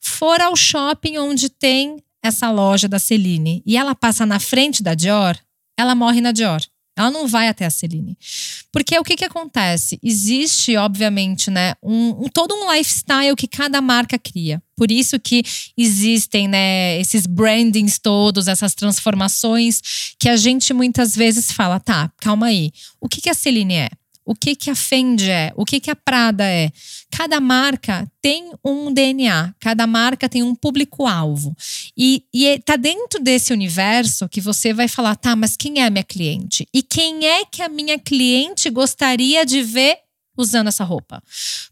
for 0.00 0.40
ao 0.40 0.54
shopping 0.56 1.18
onde 1.18 1.48
tem 1.48 1.96
essa 2.22 2.50
loja 2.50 2.88
da 2.88 2.98
Celine 2.98 3.62
e 3.66 3.76
ela 3.76 3.94
passa 3.94 4.24
na 4.26 4.38
frente 4.38 4.82
da 4.82 4.94
Dior, 4.94 5.36
ela 5.78 5.94
morre 5.94 6.20
na 6.20 6.32
Dior. 6.32 6.60
Ela 6.94 7.10
não 7.10 7.26
vai 7.26 7.48
até 7.48 7.64
a 7.64 7.70
Celine. 7.70 8.18
Porque 8.70 8.98
o 8.98 9.02
que, 9.02 9.16
que 9.16 9.24
acontece? 9.24 9.98
Existe, 10.02 10.76
obviamente, 10.76 11.50
né, 11.50 11.72
um, 11.82 12.24
um- 12.24 12.28
todo 12.28 12.54
um 12.54 12.70
lifestyle 12.70 13.34
que 13.34 13.48
cada 13.48 13.80
marca 13.80 14.18
cria. 14.18 14.62
Por 14.82 14.90
isso 14.90 15.16
que 15.20 15.44
existem, 15.78 16.48
né, 16.48 16.98
esses 16.98 17.24
brandings 17.24 18.00
todos, 18.00 18.48
essas 18.48 18.74
transformações 18.74 19.80
que 20.18 20.28
a 20.28 20.34
gente 20.34 20.74
muitas 20.74 21.14
vezes 21.14 21.52
fala, 21.52 21.78
tá, 21.78 22.10
calma 22.20 22.46
aí. 22.46 22.72
O 23.00 23.08
que, 23.08 23.20
que 23.20 23.30
a 23.30 23.34
Celine 23.34 23.74
é? 23.74 23.88
O 24.24 24.34
que, 24.34 24.56
que 24.56 24.70
a 24.70 24.74
Fendi 24.74 25.30
é? 25.30 25.52
O 25.54 25.64
que, 25.64 25.78
que 25.78 25.88
a 25.88 25.94
Prada 25.94 26.44
é? 26.44 26.72
Cada 27.12 27.38
marca 27.38 28.10
tem 28.20 28.50
um 28.64 28.92
DNA, 28.92 29.54
cada 29.60 29.86
marca 29.86 30.28
tem 30.28 30.42
um 30.42 30.52
público-alvo. 30.52 31.54
E, 31.96 32.24
e 32.34 32.48
é- 32.48 32.58
tá 32.58 32.74
dentro 32.74 33.22
desse 33.22 33.52
universo 33.52 34.28
que 34.28 34.40
você 34.40 34.72
vai 34.72 34.88
falar, 34.88 35.14
tá, 35.14 35.36
mas 35.36 35.56
quem 35.56 35.80
é 35.80 35.86
a 35.86 35.90
minha 35.90 36.02
cliente? 36.02 36.66
E 36.74 36.82
quem 36.82 37.24
é 37.24 37.44
que 37.44 37.62
a 37.62 37.68
minha 37.68 38.00
cliente 38.00 38.68
gostaria 38.68 39.46
de 39.46 39.62
ver 39.62 39.98
usando 40.36 40.68
essa 40.68 40.84
roupa? 40.84 41.22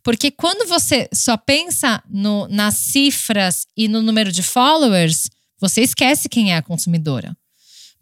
Porque 0.02 0.30
quando 0.30 0.68
você 0.68 1.08
só 1.12 1.36
pensa 1.36 2.02
no- 2.08 2.48
nas 2.48 2.74
cifras 2.76 3.66
e 3.76 3.88
no 3.88 4.02
número 4.02 4.30
de 4.32 4.42
followers, 4.42 5.28
você 5.58 5.82
esquece 5.82 6.28
quem 6.28 6.52
é 6.52 6.56
a 6.56 6.62
consumidora. 6.62 7.36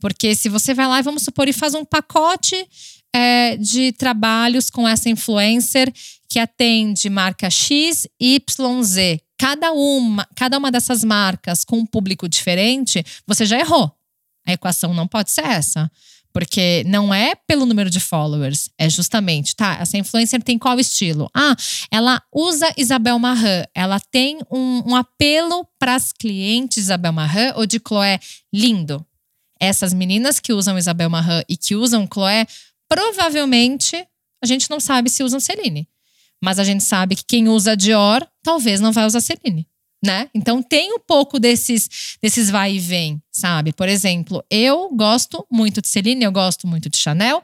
Porque 0.00 0.34
se 0.34 0.48
você 0.48 0.74
vai 0.74 0.86
lá 0.86 1.00
e 1.00 1.02
vamos 1.02 1.22
supor 1.24 1.48
e 1.48 1.52
faz 1.52 1.74
um 1.74 1.84
pacote 1.84 2.56
é, 3.12 3.56
de 3.56 3.90
trabalhos 3.92 4.70
com 4.70 4.86
essa 4.86 5.08
influencer 5.08 5.92
que 6.28 6.38
atende 6.38 7.08
marca 7.08 7.48
X, 7.50 8.06
Y, 8.20 8.82
Z. 8.82 9.20
Cada 9.38 9.72
uma, 9.72 10.28
cada 10.36 10.58
uma 10.58 10.70
dessas 10.70 11.02
marcas 11.02 11.64
com 11.64 11.78
um 11.78 11.86
público 11.86 12.28
diferente, 12.28 13.04
você 13.26 13.46
já 13.46 13.58
errou. 13.58 13.90
A 14.46 14.52
equação 14.52 14.92
não 14.94 15.06
pode 15.08 15.30
ser 15.30 15.44
essa. 15.44 15.90
Porque 16.38 16.84
não 16.86 17.12
é 17.12 17.34
pelo 17.34 17.66
número 17.66 17.90
de 17.90 17.98
followers, 17.98 18.70
é 18.78 18.88
justamente, 18.88 19.56
tá? 19.56 19.76
Essa 19.80 19.98
influencer 19.98 20.40
tem 20.40 20.56
qual 20.56 20.78
estilo? 20.78 21.28
Ah, 21.34 21.56
ela 21.90 22.22
usa 22.32 22.72
Isabel 22.76 23.18
Marran, 23.18 23.64
ela 23.74 23.98
tem 23.98 24.38
um, 24.48 24.84
um 24.86 24.94
apelo 24.94 25.66
para 25.80 25.96
as 25.96 26.12
clientes 26.12 26.84
Isabel 26.84 27.12
Marran 27.12 27.54
ou 27.56 27.66
de 27.66 27.80
Chloé 27.80 28.20
lindo. 28.54 29.04
Essas 29.58 29.92
meninas 29.92 30.38
que 30.38 30.52
usam 30.52 30.78
Isabel 30.78 31.10
Marran 31.10 31.42
e 31.48 31.56
que 31.56 31.74
usam 31.74 32.06
Chloé, 32.06 32.46
provavelmente 32.88 33.96
a 34.40 34.46
gente 34.46 34.70
não 34.70 34.78
sabe 34.78 35.10
se 35.10 35.24
usam 35.24 35.40
Celine. 35.40 35.88
Mas 36.40 36.60
a 36.60 36.62
gente 36.62 36.84
sabe 36.84 37.16
que 37.16 37.24
quem 37.26 37.48
usa 37.48 37.76
Dior 37.76 38.24
talvez 38.44 38.80
não 38.80 38.92
vai 38.92 39.06
usar 39.06 39.20
Celine. 39.20 39.66
Né? 40.04 40.30
Então 40.32 40.62
tem 40.62 40.92
um 40.92 41.00
pouco 41.00 41.40
desses, 41.40 42.16
desses 42.22 42.48
vai 42.48 42.74
e 42.74 42.78
vem, 42.78 43.20
sabe? 43.32 43.72
Por 43.72 43.88
exemplo, 43.88 44.44
eu 44.48 44.90
gosto 44.94 45.44
muito 45.50 45.82
de 45.82 45.88
Celine, 45.88 46.24
eu 46.24 46.30
gosto 46.30 46.68
muito 46.68 46.88
de 46.88 46.96
Chanel, 46.96 47.42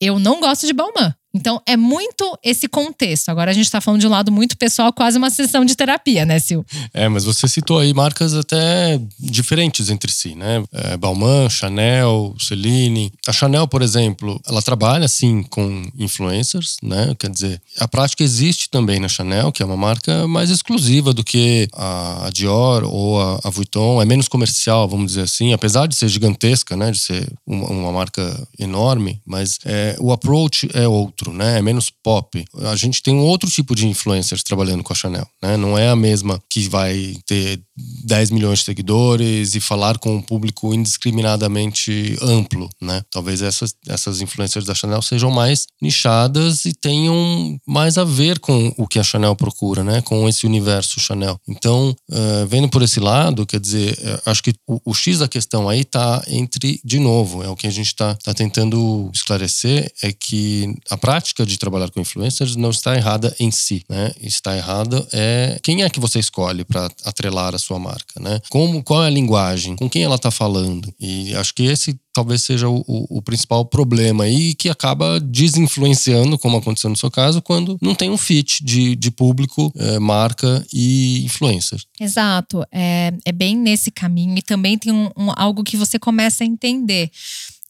eu 0.00 0.18
não 0.18 0.40
gosto 0.40 0.66
de 0.66 0.72
Balmain. 0.72 1.14
Então, 1.34 1.60
é 1.66 1.76
muito 1.76 2.38
esse 2.42 2.68
contexto. 2.68 3.30
Agora 3.30 3.50
a 3.50 3.54
gente 3.54 3.64
está 3.64 3.80
falando 3.80 4.00
de 4.00 4.06
um 4.06 4.10
lado 4.10 4.30
muito 4.30 4.56
pessoal, 4.56 4.92
quase 4.92 5.16
uma 5.16 5.30
sessão 5.30 5.64
de 5.64 5.74
terapia, 5.74 6.26
né, 6.26 6.38
Sil? 6.44 6.60
É, 6.92 7.08
mas 7.08 7.24
você 7.24 7.48
citou 7.48 7.78
aí 7.78 7.94
marcas 7.94 8.34
até 8.34 9.00
diferentes 9.18 9.88
entre 9.88 10.12
si, 10.12 10.34
né? 10.34 10.62
É, 10.72 10.96
Balmain, 10.96 11.48
Chanel, 11.48 12.34
Celine. 12.38 13.12
A 13.26 13.32
Chanel, 13.32 13.66
por 13.66 13.80
exemplo, 13.80 14.40
ela 14.46 14.60
trabalha, 14.60 15.08
sim, 15.08 15.42
com 15.44 15.84
influencers, 15.98 16.76
né? 16.82 17.14
Quer 17.18 17.30
dizer, 17.30 17.62
a 17.78 17.88
prática 17.88 18.22
existe 18.22 18.68
também 18.68 19.00
na 19.00 19.08
Chanel, 19.08 19.50
que 19.50 19.62
é 19.62 19.66
uma 19.66 19.76
marca 19.76 20.28
mais 20.28 20.50
exclusiva 20.50 21.14
do 21.14 21.24
que 21.24 21.68
a 21.72 22.28
Dior 22.32 22.84
ou 22.84 23.20
a 23.20 23.50
Vuitton. 23.50 24.02
É 24.02 24.04
menos 24.04 24.28
comercial, 24.28 24.86
vamos 24.86 25.06
dizer 25.06 25.22
assim, 25.22 25.52
apesar 25.52 25.86
de 25.86 25.96
ser 25.96 26.08
gigantesca, 26.08 26.76
né? 26.76 26.90
De 26.90 26.98
ser 26.98 27.32
uma, 27.46 27.66
uma 27.68 27.92
marca 27.92 28.46
enorme, 28.58 29.20
mas 29.24 29.58
é, 29.64 29.96
o 29.98 30.12
approach 30.12 30.68
é 30.74 30.86
outro 30.86 31.21
né? 31.30 31.58
É 31.58 31.62
menos 31.62 31.90
pop. 31.90 32.42
A 32.70 32.76
gente 32.76 33.02
tem 33.02 33.14
um 33.14 33.24
outro 33.24 33.50
tipo 33.50 33.74
de 33.74 33.86
influencers 33.86 34.42
trabalhando 34.42 34.82
com 34.82 34.92
a 34.92 34.96
Chanel, 34.96 35.28
né? 35.42 35.58
Não 35.58 35.76
é 35.76 35.90
a 35.90 35.96
mesma 35.96 36.42
que 36.48 36.68
vai 36.68 37.16
ter 37.26 37.60
10 38.04 38.30
milhões 38.30 38.60
de 38.60 38.64
seguidores 38.64 39.54
e 39.54 39.60
falar 39.60 39.98
com 39.98 40.16
um 40.16 40.22
público 40.22 40.72
indiscriminadamente 40.72 42.16
amplo, 42.22 42.68
né? 42.80 43.02
Talvez 43.10 43.42
essas, 43.42 43.74
essas 43.86 44.20
influencers 44.20 44.64
da 44.64 44.74
Chanel 44.74 45.02
sejam 45.02 45.30
mais 45.30 45.66
nichadas 45.80 46.64
e 46.64 46.72
tenham 46.72 47.58
mais 47.66 47.98
a 47.98 48.04
ver 48.04 48.38
com 48.38 48.72
o 48.78 48.86
que 48.86 48.98
a 48.98 49.04
Chanel 49.04 49.36
procura, 49.36 49.84
né? 49.84 50.00
Com 50.02 50.28
esse 50.28 50.46
universo 50.46 51.00
Chanel. 51.00 51.38
Então, 51.48 51.94
uh, 52.10 52.46
vendo 52.46 52.68
por 52.68 52.82
esse 52.82 53.00
lado, 53.00 53.46
quer 53.46 53.60
dizer, 53.60 53.98
uh, 53.98 54.30
acho 54.30 54.42
que 54.42 54.54
o, 54.66 54.80
o, 54.84 54.94
X 54.94 55.18
da 55.18 55.28
questão 55.28 55.68
aí 55.68 55.84
tá 55.84 56.22
entre, 56.28 56.80
de 56.84 56.98
novo, 56.98 57.42
é 57.42 57.48
o 57.48 57.56
que 57.56 57.66
a 57.66 57.70
gente 57.70 57.88
está 57.88 58.14
tá 58.14 58.32
tentando 58.32 59.10
esclarecer, 59.12 59.90
é 60.02 60.12
que 60.12 60.74
a 60.90 60.96
prática 60.96 61.11
de 61.20 61.58
trabalhar 61.58 61.90
com 61.90 62.00
influencers 62.00 62.56
não 62.56 62.70
está 62.70 62.94
errada 62.94 63.34
em 63.38 63.50
si, 63.50 63.84
né? 63.88 64.12
Está 64.20 64.56
errada 64.56 65.06
é 65.12 65.58
quem 65.62 65.82
é 65.82 65.90
que 65.90 66.00
você 66.00 66.18
escolhe 66.18 66.64
para 66.64 66.90
atrelar 67.04 67.54
a 67.54 67.58
sua 67.58 67.78
marca, 67.78 68.20
né? 68.20 68.40
Como, 68.48 68.82
qual 68.82 69.04
é 69.04 69.06
a 69.06 69.10
linguagem, 69.10 69.76
com 69.76 69.88
quem 69.88 70.02
ela 70.02 70.16
está 70.16 70.30
falando. 70.30 70.92
E 71.00 71.34
acho 71.34 71.54
que 71.54 71.64
esse 71.64 71.98
talvez 72.12 72.42
seja 72.42 72.68
o, 72.68 72.84
o, 72.86 73.22
principal 73.22 73.64
problema 73.64 74.24
aí 74.24 74.54
que 74.54 74.68
acaba 74.68 75.18
desinfluenciando, 75.18 76.38
como 76.38 76.58
aconteceu 76.58 76.90
no 76.90 76.96
seu 76.96 77.10
caso, 77.10 77.40
quando 77.40 77.78
não 77.80 77.94
tem 77.94 78.10
um 78.10 78.18
fit 78.18 78.62
de, 78.62 78.94
de 78.94 79.10
público, 79.10 79.72
é, 79.76 79.98
marca 79.98 80.64
e 80.72 81.24
influencer. 81.24 81.80
Exato, 81.98 82.62
é, 82.70 83.12
é 83.24 83.32
bem 83.32 83.56
nesse 83.56 83.90
caminho 83.90 84.36
e 84.36 84.42
também 84.42 84.76
tem 84.76 84.92
um, 84.92 85.10
um, 85.16 85.32
algo 85.34 85.64
que 85.64 85.76
você 85.76 85.98
começa 85.98 86.44
a 86.44 86.46
entender. 86.46 87.10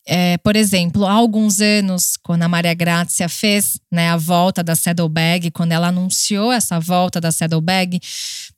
É, 0.07 0.37
por 0.39 0.57
exemplo, 0.57 1.07
há 1.07 1.13
alguns 1.13 1.61
anos, 1.61 2.17
quando 2.23 2.43
a 2.43 2.49
Maria 2.49 2.75
Grazia 2.75 3.29
fez 3.29 3.79
né, 3.91 4.11
a 4.11 4.17
volta 4.17 4.63
da 4.63 4.75
Saddlebag, 4.75 5.51
quando 5.53 5.73
ela 5.73 5.89
anunciou 5.89 6.53
essa 6.53 6.81
volta 6.81 7.21
da 7.21 7.31
Saddlebag, 7.31 8.01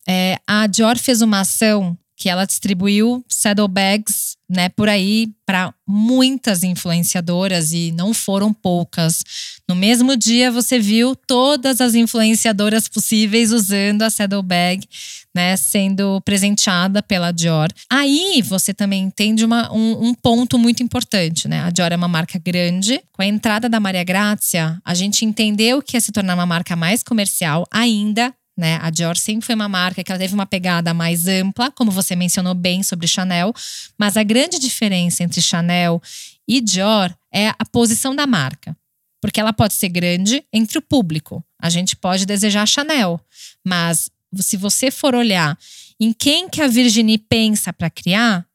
é, 0.08 0.38
a 0.46 0.66
Dior 0.66 0.96
fez 0.98 1.20
uma 1.20 1.40
ação 1.40 1.96
que 2.16 2.28
ela 2.28 2.44
distribuiu 2.44 3.24
saddlebags, 3.28 4.36
né, 4.48 4.68
por 4.68 4.88
aí 4.88 5.28
para 5.44 5.74
muitas 5.86 6.62
influenciadoras 6.62 7.72
e 7.72 7.92
não 7.92 8.14
foram 8.14 8.52
poucas. 8.52 9.24
No 9.68 9.74
mesmo 9.74 10.16
dia 10.16 10.50
você 10.50 10.78
viu 10.78 11.16
todas 11.16 11.80
as 11.80 11.94
influenciadoras 11.94 12.88
possíveis 12.88 13.52
usando 13.52 14.02
a 14.02 14.10
saddlebag, 14.10 14.86
né, 15.34 15.56
sendo 15.56 16.20
presenteada 16.20 17.02
pela 17.02 17.32
Dior. 17.32 17.68
Aí 17.90 18.42
você 18.42 18.72
também 18.72 19.02
entende 19.02 19.44
uma, 19.44 19.72
um, 19.72 20.08
um, 20.08 20.14
ponto 20.14 20.58
muito 20.58 20.82
importante, 20.82 21.48
né? 21.48 21.62
A 21.62 21.70
Dior 21.70 21.90
é 21.90 21.96
uma 21.96 22.08
marca 22.08 22.38
grande. 22.38 23.02
Com 23.12 23.22
a 23.22 23.26
entrada 23.26 23.68
da 23.68 23.80
Maria 23.80 24.04
Grazia, 24.04 24.78
a 24.84 24.94
gente 24.94 25.24
entendeu 25.24 25.82
que 25.82 25.96
ia 25.96 26.00
se 26.00 26.12
tornar 26.12 26.34
uma 26.34 26.46
marca 26.46 26.76
mais 26.76 27.02
comercial 27.02 27.66
ainda 27.70 28.32
né? 28.56 28.78
A 28.82 28.90
Dior 28.90 29.16
sempre 29.16 29.44
foi 29.46 29.54
uma 29.54 29.68
marca 29.68 30.02
que 30.02 30.10
ela 30.10 30.18
teve 30.18 30.34
uma 30.34 30.46
pegada 30.46 30.94
mais 30.94 31.26
ampla, 31.26 31.70
como 31.72 31.90
você 31.90 32.14
mencionou 32.14 32.54
bem 32.54 32.82
sobre 32.82 33.06
Chanel, 33.06 33.52
mas 33.98 34.16
a 34.16 34.22
grande 34.22 34.58
diferença 34.58 35.22
entre 35.22 35.40
Chanel 35.40 36.00
e 36.46 36.60
Dior 36.60 37.14
é 37.32 37.48
a 37.48 37.64
posição 37.64 38.14
da 38.14 38.26
marca. 38.26 38.76
Porque 39.20 39.40
ela 39.40 39.52
pode 39.52 39.74
ser 39.74 39.88
grande 39.88 40.44
entre 40.52 40.78
o 40.78 40.82
público. 40.82 41.42
A 41.60 41.70
gente 41.70 41.96
pode 41.96 42.26
desejar 42.26 42.66
Chanel, 42.66 43.20
mas 43.64 44.10
se 44.36 44.56
você 44.56 44.90
for 44.90 45.14
olhar 45.14 45.58
em 45.98 46.12
quem 46.12 46.48
que 46.48 46.60
a 46.60 46.68
Virginie 46.68 47.18
pensa 47.18 47.72
para 47.72 47.88
criar, 47.88 48.46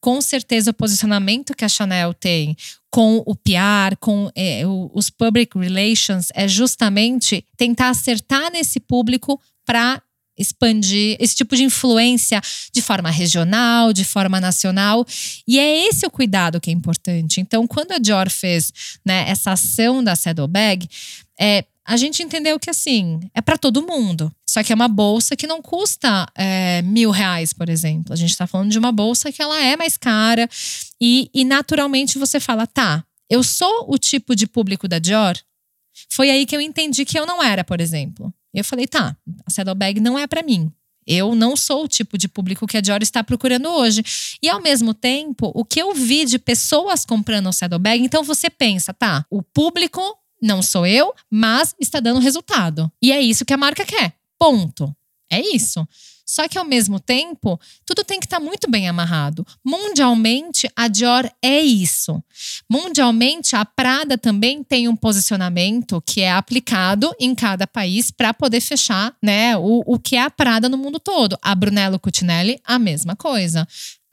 com 0.00 0.20
certeza 0.20 0.70
o 0.70 0.74
posicionamento 0.74 1.54
que 1.54 1.64
a 1.64 1.68
Chanel 1.68 2.12
tem 2.12 2.56
com 2.96 3.22
o 3.26 3.36
PR, 3.36 3.94
com 4.00 4.30
é, 4.34 4.62
os 4.94 5.10
public 5.10 5.58
relations, 5.58 6.28
é 6.34 6.48
justamente 6.48 7.44
tentar 7.54 7.90
acertar 7.90 8.50
nesse 8.50 8.80
público 8.80 9.38
para 9.66 10.00
expandir 10.38 11.14
esse 11.20 11.36
tipo 11.36 11.54
de 11.54 11.62
influência 11.62 12.40
de 12.72 12.80
forma 12.80 13.10
regional, 13.10 13.92
de 13.92 14.02
forma 14.02 14.40
nacional. 14.40 15.06
E 15.46 15.58
é 15.58 15.86
esse 15.88 16.06
o 16.06 16.10
cuidado 16.10 16.58
que 16.58 16.70
é 16.70 16.72
importante. 16.72 17.38
Então, 17.38 17.66
quando 17.66 17.92
a 17.92 17.98
Dior 17.98 18.30
fez 18.30 18.72
né, 19.04 19.28
essa 19.28 19.52
ação 19.52 20.02
da 20.02 20.16
Saddlebag, 20.16 20.88
é, 21.38 21.66
a 21.86 21.96
gente 21.96 22.22
entendeu 22.22 22.58
que 22.58 22.68
assim, 22.68 23.20
é 23.32 23.40
para 23.40 23.56
todo 23.56 23.86
mundo. 23.86 24.32
Só 24.48 24.62
que 24.62 24.72
é 24.72 24.74
uma 24.74 24.88
bolsa 24.88 25.36
que 25.36 25.46
não 25.46 25.62
custa 25.62 26.26
é, 26.34 26.82
mil 26.82 27.10
reais, 27.10 27.52
por 27.52 27.68
exemplo. 27.68 28.12
A 28.12 28.16
gente 28.16 28.30
está 28.30 28.46
falando 28.46 28.70
de 28.70 28.78
uma 28.78 28.90
bolsa 28.90 29.30
que 29.30 29.40
ela 29.40 29.62
é 29.62 29.76
mais 29.76 29.96
cara. 29.96 30.48
E, 31.00 31.30
e 31.32 31.44
naturalmente 31.44 32.18
você 32.18 32.40
fala, 32.40 32.66
tá, 32.66 33.04
eu 33.30 33.42
sou 33.44 33.86
o 33.88 33.96
tipo 33.98 34.34
de 34.34 34.48
público 34.48 34.88
da 34.88 34.98
Dior? 34.98 35.36
Foi 36.10 36.28
aí 36.28 36.44
que 36.44 36.56
eu 36.56 36.60
entendi 36.60 37.04
que 37.04 37.18
eu 37.18 37.24
não 37.24 37.42
era, 37.42 37.62
por 37.62 37.80
exemplo. 37.80 38.34
Eu 38.52 38.64
falei, 38.64 38.88
tá, 38.88 39.16
a 39.46 39.50
saddlebag 39.50 40.00
não 40.00 40.18
é 40.18 40.26
para 40.26 40.42
mim. 40.42 40.72
Eu 41.06 41.36
não 41.36 41.54
sou 41.54 41.84
o 41.84 41.88
tipo 41.88 42.18
de 42.18 42.26
público 42.26 42.66
que 42.66 42.76
a 42.76 42.80
Dior 42.80 43.00
está 43.00 43.22
procurando 43.22 43.68
hoje. 43.68 44.02
E 44.42 44.48
ao 44.48 44.60
mesmo 44.60 44.92
tempo, 44.92 45.52
o 45.54 45.64
que 45.64 45.80
eu 45.80 45.94
vi 45.94 46.24
de 46.24 46.36
pessoas 46.36 47.04
comprando 47.04 47.48
o 47.48 47.52
saddlebag, 47.52 48.02
então 48.02 48.24
você 48.24 48.50
pensa, 48.50 48.92
tá, 48.92 49.24
o 49.30 49.40
público 49.40 50.18
não 50.40 50.62
sou 50.62 50.86
eu, 50.86 51.14
mas 51.30 51.74
está 51.80 52.00
dando 52.00 52.20
resultado. 52.20 52.90
E 53.00 53.12
é 53.12 53.20
isso 53.20 53.44
que 53.44 53.54
a 53.54 53.58
marca 53.58 53.84
quer. 53.84 54.14
Ponto. 54.38 54.94
É 55.30 55.40
isso. 55.40 55.86
Só 56.28 56.48
que 56.48 56.58
ao 56.58 56.64
mesmo 56.64 56.98
tempo, 56.98 57.58
tudo 57.84 58.02
tem 58.02 58.18
que 58.18 58.26
estar 58.26 58.40
tá 58.40 58.44
muito 58.44 58.68
bem 58.68 58.88
amarrado. 58.88 59.46
Mundialmente, 59.64 60.68
a 60.74 60.88
Dior 60.88 61.30
é 61.40 61.60
isso. 61.60 62.20
Mundialmente, 62.68 63.54
a 63.54 63.64
Prada 63.64 64.18
também 64.18 64.64
tem 64.64 64.88
um 64.88 64.96
posicionamento 64.96 66.02
que 66.04 66.22
é 66.22 66.32
aplicado 66.32 67.14
em 67.20 67.32
cada 67.32 67.64
país 67.64 68.10
para 68.10 68.34
poder 68.34 68.60
fechar, 68.60 69.14
né, 69.22 69.56
o, 69.56 69.84
o 69.86 70.00
que 70.00 70.16
é 70.16 70.22
a 70.22 70.30
Prada 70.30 70.68
no 70.68 70.76
mundo 70.76 70.98
todo. 70.98 71.38
A 71.40 71.54
Brunello 71.54 71.98
Cucinelli, 71.98 72.60
a 72.64 72.76
mesma 72.76 73.14
coisa. 73.14 73.66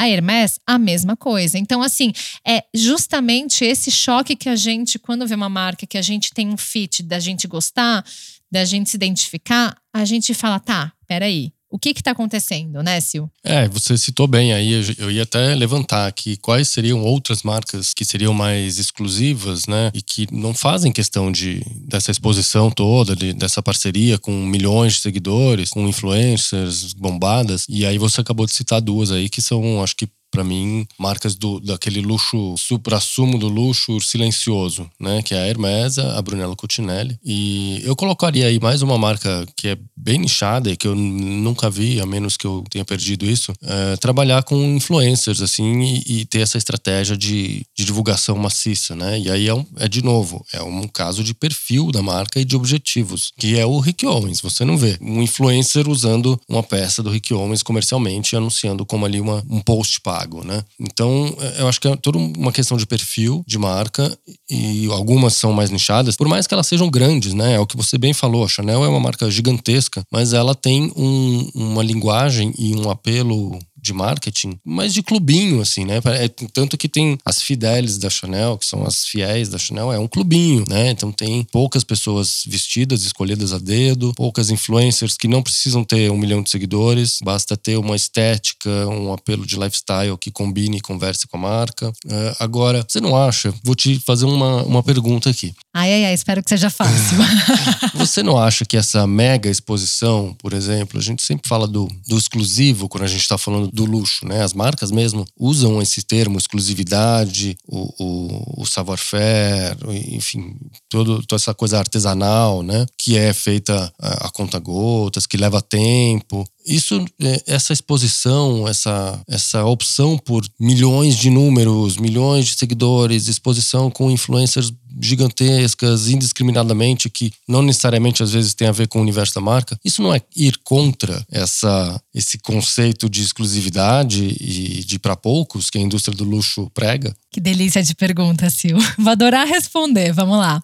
A 0.03 0.09
Hermès, 0.09 0.59
a 0.67 0.77
mesma 0.77 1.15
coisa. 1.15 1.57
Então, 1.57 1.81
assim, 1.81 2.11
é 2.45 2.61
justamente 2.73 3.63
esse 3.63 3.89
choque 3.89 4.35
que 4.35 4.49
a 4.49 4.55
gente, 4.57 4.99
quando 4.99 5.25
vê 5.25 5.33
uma 5.33 5.47
marca 5.47 5.87
que 5.87 5.97
a 5.97 6.01
gente 6.01 6.33
tem 6.33 6.49
um 6.49 6.57
fit 6.57 7.01
da 7.01 7.21
gente 7.21 7.47
gostar, 7.47 8.03
da 8.51 8.65
gente 8.65 8.89
se 8.89 8.97
identificar, 8.97 9.77
a 9.93 10.03
gente 10.03 10.33
fala, 10.33 10.59
tá, 10.59 10.91
peraí, 11.07 11.53
o 11.73 11.79
que 11.79 11.89
está 11.89 12.11
acontecendo, 12.11 12.83
né, 12.83 13.01
Sil? 13.01 13.25
É, 13.43 13.67
você 13.67 13.97
citou 13.97 14.27
bem 14.27 14.53
aí, 14.53 14.95
eu 14.95 15.09
ia 15.09 15.23
até 15.23 15.55
levantar 15.55 16.05
aqui 16.05 16.37
quais 16.37 16.69
seriam 16.69 17.01
outras 17.01 17.41
marcas 17.41 17.95
que 17.95 18.05
seriam 18.05 18.31
mais 18.31 18.77
exclusivas, 18.77 19.65
né, 19.65 19.89
e 19.91 19.99
que 19.99 20.27
não 20.31 20.53
fazem 20.53 20.91
questão 20.91 21.31
de 21.31 21.65
dessa 21.87 22.11
exposição 22.11 22.69
toda, 22.69 23.15
de, 23.15 23.33
dessa 23.33 23.59
parceria 23.63 24.19
com 24.19 24.31
milhões 24.45 24.93
de 24.93 24.99
seguidores, 24.99 25.71
com 25.71 25.87
influencers 25.87 26.93
bombadas. 26.93 27.65
E 27.67 27.87
aí 27.87 27.97
você 27.97 28.21
acabou 28.21 28.45
de 28.45 28.53
citar 28.53 28.79
duas 28.79 29.09
aí 29.09 29.27
que 29.27 29.41
são, 29.41 29.81
acho 29.81 29.95
que 29.95 30.07
para 30.33 30.43
mim, 30.43 30.87
marcas 30.97 31.35
do, 31.35 31.59
daquele 31.59 32.01
luxo, 32.01 32.55
supra-sumo 32.57 33.37
do 33.37 33.47
luxo 33.47 34.01
silencioso, 34.01 34.89
né? 34.99 35.21
Que 35.21 35.35
é 35.35 35.37
a 35.37 35.45
Hermes, 35.45 35.99
a 35.99 36.19
Brunello 36.23 36.55
Cucinelli. 36.55 37.19
E 37.23 37.79
eu 37.85 37.95
colocaria 37.95 38.47
aí 38.47 38.59
mais 38.59 38.81
uma 38.81 38.97
marca 38.97 39.45
que 39.55 39.67
é 39.67 39.77
bem 39.95 40.17
nichada 40.17 40.71
e 40.71 40.75
que 40.75 40.87
eu 40.87 40.95
nunca 40.95 41.69
vi, 41.69 42.01
a 42.01 42.05
menos 42.07 42.35
que 42.35 42.47
eu 42.47 42.63
tenha 42.67 42.83
perdido 42.83 43.27
isso, 43.27 43.53
é 43.61 43.95
trabalhar 43.97 44.41
com 44.41 44.55
influencers, 44.55 45.39
assim, 45.39 45.81
e, 45.81 46.21
e 46.21 46.25
ter 46.25 46.39
essa 46.39 46.57
estratégia 46.57 47.15
de, 47.15 47.63
de, 47.75 47.85
divulgação 47.85 48.35
maciça, 48.35 48.95
né? 48.95 49.19
E 49.19 49.29
aí 49.29 49.47
é, 49.47 49.53
um, 49.53 49.63
é, 49.77 49.87
de 49.87 50.03
novo, 50.03 50.43
é 50.51 50.63
um 50.63 50.87
caso 50.87 51.23
de 51.23 51.35
perfil 51.35 51.91
da 51.91 52.01
marca 52.01 52.39
e 52.39 52.45
de 52.45 52.55
objetivos, 52.55 53.31
que 53.37 53.59
é 53.59 53.65
o 53.67 53.77
Rick 53.79 54.03
Owens. 54.03 54.41
Você 54.41 54.65
não 54.65 54.77
vê 54.77 54.97
um 54.99 55.21
influencer 55.21 55.87
usando 55.87 56.41
uma 56.49 56.63
peça 56.63 57.03
do 57.03 57.11
Rick 57.11 57.31
Owens 57.31 57.61
comercialmente, 57.61 58.35
anunciando 58.35 58.83
como 58.83 59.05
ali 59.05 59.21
uma, 59.21 59.43
um 59.47 59.61
post 59.61 60.01
pago 60.23 60.43
né? 60.43 60.63
Então, 60.79 61.35
é, 61.39 61.61
eu 61.61 61.67
acho 61.67 61.79
que 61.79 61.87
é 61.87 61.95
toda 61.95 62.17
uma 62.17 62.51
questão 62.51 62.77
de 62.77 62.85
perfil 62.85 63.43
de 63.47 63.57
marca 63.57 64.17
e 64.49 64.87
algumas 64.91 65.35
são 65.35 65.51
mais 65.51 65.69
nichadas, 65.69 66.15
por 66.15 66.27
mais 66.27 66.47
que 66.47 66.53
elas 66.53 66.67
sejam 66.67 66.89
grandes, 66.89 67.33
né? 67.33 67.55
É 67.55 67.59
o 67.59 67.67
que 67.67 67.77
você 67.77 67.97
bem 67.97 68.13
falou, 68.13 68.43
a 68.43 68.47
Chanel 68.47 68.83
é 68.83 68.87
uma 68.87 68.99
marca 68.99 69.29
gigantesca, 69.29 70.03
mas 70.11 70.33
ela 70.33 70.55
tem 70.55 70.91
um, 70.95 71.49
uma 71.53 71.83
linguagem 71.83 72.53
e 72.57 72.75
um 72.75 72.89
apelo 72.89 73.57
de 73.83 73.91
marketing, 73.91 74.57
mas 74.63 74.93
de 74.93 75.03
clubinho, 75.03 75.61
assim, 75.61 75.83
né? 75.83 75.99
É, 76.05 76.29
tanto 76.53 76.77
que 76.77 76.87
tem 76.87 77.17
as 77.25 77.41
fidelis 77.41 77.97
da 77.97 78.09
Chanel, 78.09 78.57
que 78.57 78.65
são 78.65 78.85
as 78.85 79.05
fiéis 79.05 79.49
da 79.49 79.57
Chanel, 79.57 79.91
é 79.91 79.99
um 79.99 80.07
clubinho, 80.07 80.63
né? 80.69 80.91
Então 80.91 81.11
tem 81.11 81.43
poucas 81.51 81.83
pessoas 81.83 82.43
vestidas, 82.47 83.03
escolhidas 83.03 83.51
a 83.51 83.57
dedo, 83.57 84.13
poucas 84.15 84.49
influencers 84.49 85.17
que 85.17 85.27
não 85.27 85.43
precisam 85.43 85.83
ter 85.83 86.09
um 86.09 86.17
milhão 86.17 86.41
de 86.41 86.49
seguidores, 86.49 87.19
basta 87.21 87.57
ter 87.57 87.77
uma 87.77 87.95
estética, 87.95 88.69
um 88.87 89.11
apelo 89.11 89.45
de 89.45 89.59
lifestyle 89.59 90.17
que 90.17 90.31
combine 90.31 90.77
e 90.77 90.81
converse 90.81 91.27
com 91.27 91.35
a 91.35 91.41
marca. 91.41 91.91
É, 92.09 92.35
agora, 92.39 92.85
você 92.87 93.01
não 93.01 93.17
acha? 93.17 93.53
Vou 93.63 93.75
te 93.75 93.99
fazer 93.99 94.25
uma, 94.25 94.63
uma 94.63 94.81
pergunta 94.81 95.29
aqui. 95.29 95.53
Ai, 95.73 95.91
ai, 95.91 96.05
ai, 96.05 96.13
espero 96.13 96.41
que 96.41 96.49
seja 96.49 96.69
fácil. 96.69 97.17
você 97.95 98.23
não 98.23 98.37
acha 98.37 98.63
que 98.63 98.77
essa 98.77 99.05
mega 99.05 99.49
exposição, 99.49 100.33
por 100.39 100.53
exemplo, 100.53 100.99
a 100.99 101.03
gente 101.03 101.21
sempre 101.21 101.49
fala 101.49 101.67
do, 101.67 101.89
do 102.07 102.17
exclusivo 102.17 102.87
quando 102.87 103.03
a 103.03 103.07
gente 103.07 103.21
está 103.21 103.37
falando 103.37 103.72
do 103.73 103.85
luxo, 103.85 104.27
né? 104.27 104.43
As 104.43 104.53
marcas 104.53 104.91
mesmo 104.91 105.25
usam 105.35 105.81
esse 105.81 106.03
termo 106.03 106.37
exclusividade, 106.37 107.57
o, 107.67 107.91
o, 107.99 108.61
o 108.61 108.65
savoir-faire, 108.65 109.77
enfim, 110.11 110.55
todo, 110.87 111.25
toda 111.25 111.41
essa 111.41 111.55
coisa 111.55 111.79
artesanal, 111.79 112.61
né? 112.61 112.85
Que 112.99 113.17
é 113.17 113.33
feita 113.33 113.91
a, 113.99 114.27
a 114.27 114.31
conta 114.31 114.59
gotas, 114.59 115.25
que 115.25 115.37
leva 115.37 115.59
tempo. 115.59 116.45
Isso, 116.65 117.03
é, 117.19 117.43
essa 117.47 117.73
exposição, 117.73 118.67
essa, 118.67 119.19
essa 119.27 119.65
opção 119.65 120.19
por 120.19 120.45
milhões 120.59 121.17
de 121.17 121.31
números, 121.31 121.97
milhões 121.97 122.45
de 122.45 122.55
seguidores, 122.55 123.27
exposição 123.27 123.89
com 123.89 124.11
influencers 124.11 124.71
gigantescas, 124.99 126.07
indiscriminadamente, 126.09 127.09
que 127.09 127.31
não 127.47 127.61
necessariamente 127.61 128.23
às 128.23 128.31
vezes 128.31 128.53
tem 128.53 128.67
a 128.67 128.71
ver 128.71 128.87
com 128.87 128.99
o 128.99 129.01
universo 129.01 129.35
da 129.35 129.41
marca, 129.41 129.79
isso 129.83 130.01
não 130.01 130.13
é 130.13 130.21
ir 130.35 130.57
contra 130.63 131.25
essa, 131.31 132.01
esse 132.13 132.37
conceito 132.37 133.09
de 133.09 133.21
exclusividade 133.21 134.35
e 134.39 134.83
de 134.83 134.99
para 134.99 135.15
poucos 135.15 135.69
que 135.69 135.77
a 135.77 135.81
indústria 135.81 136.15
do 136.15 136.23
luxo 136.23 136.69
prega? 136.73 137.15
Que 137.31 137.41
delícia 137.41 137.81
de 137.81 137.95
pergunta, 137.95 138.49
Sil. 138.49 138.77
Vou 138.97 139.11
adorar 139.11 139.47
responder. 139.47 140.13
Vamos 140.13 140.37
lá. 140.37 140.61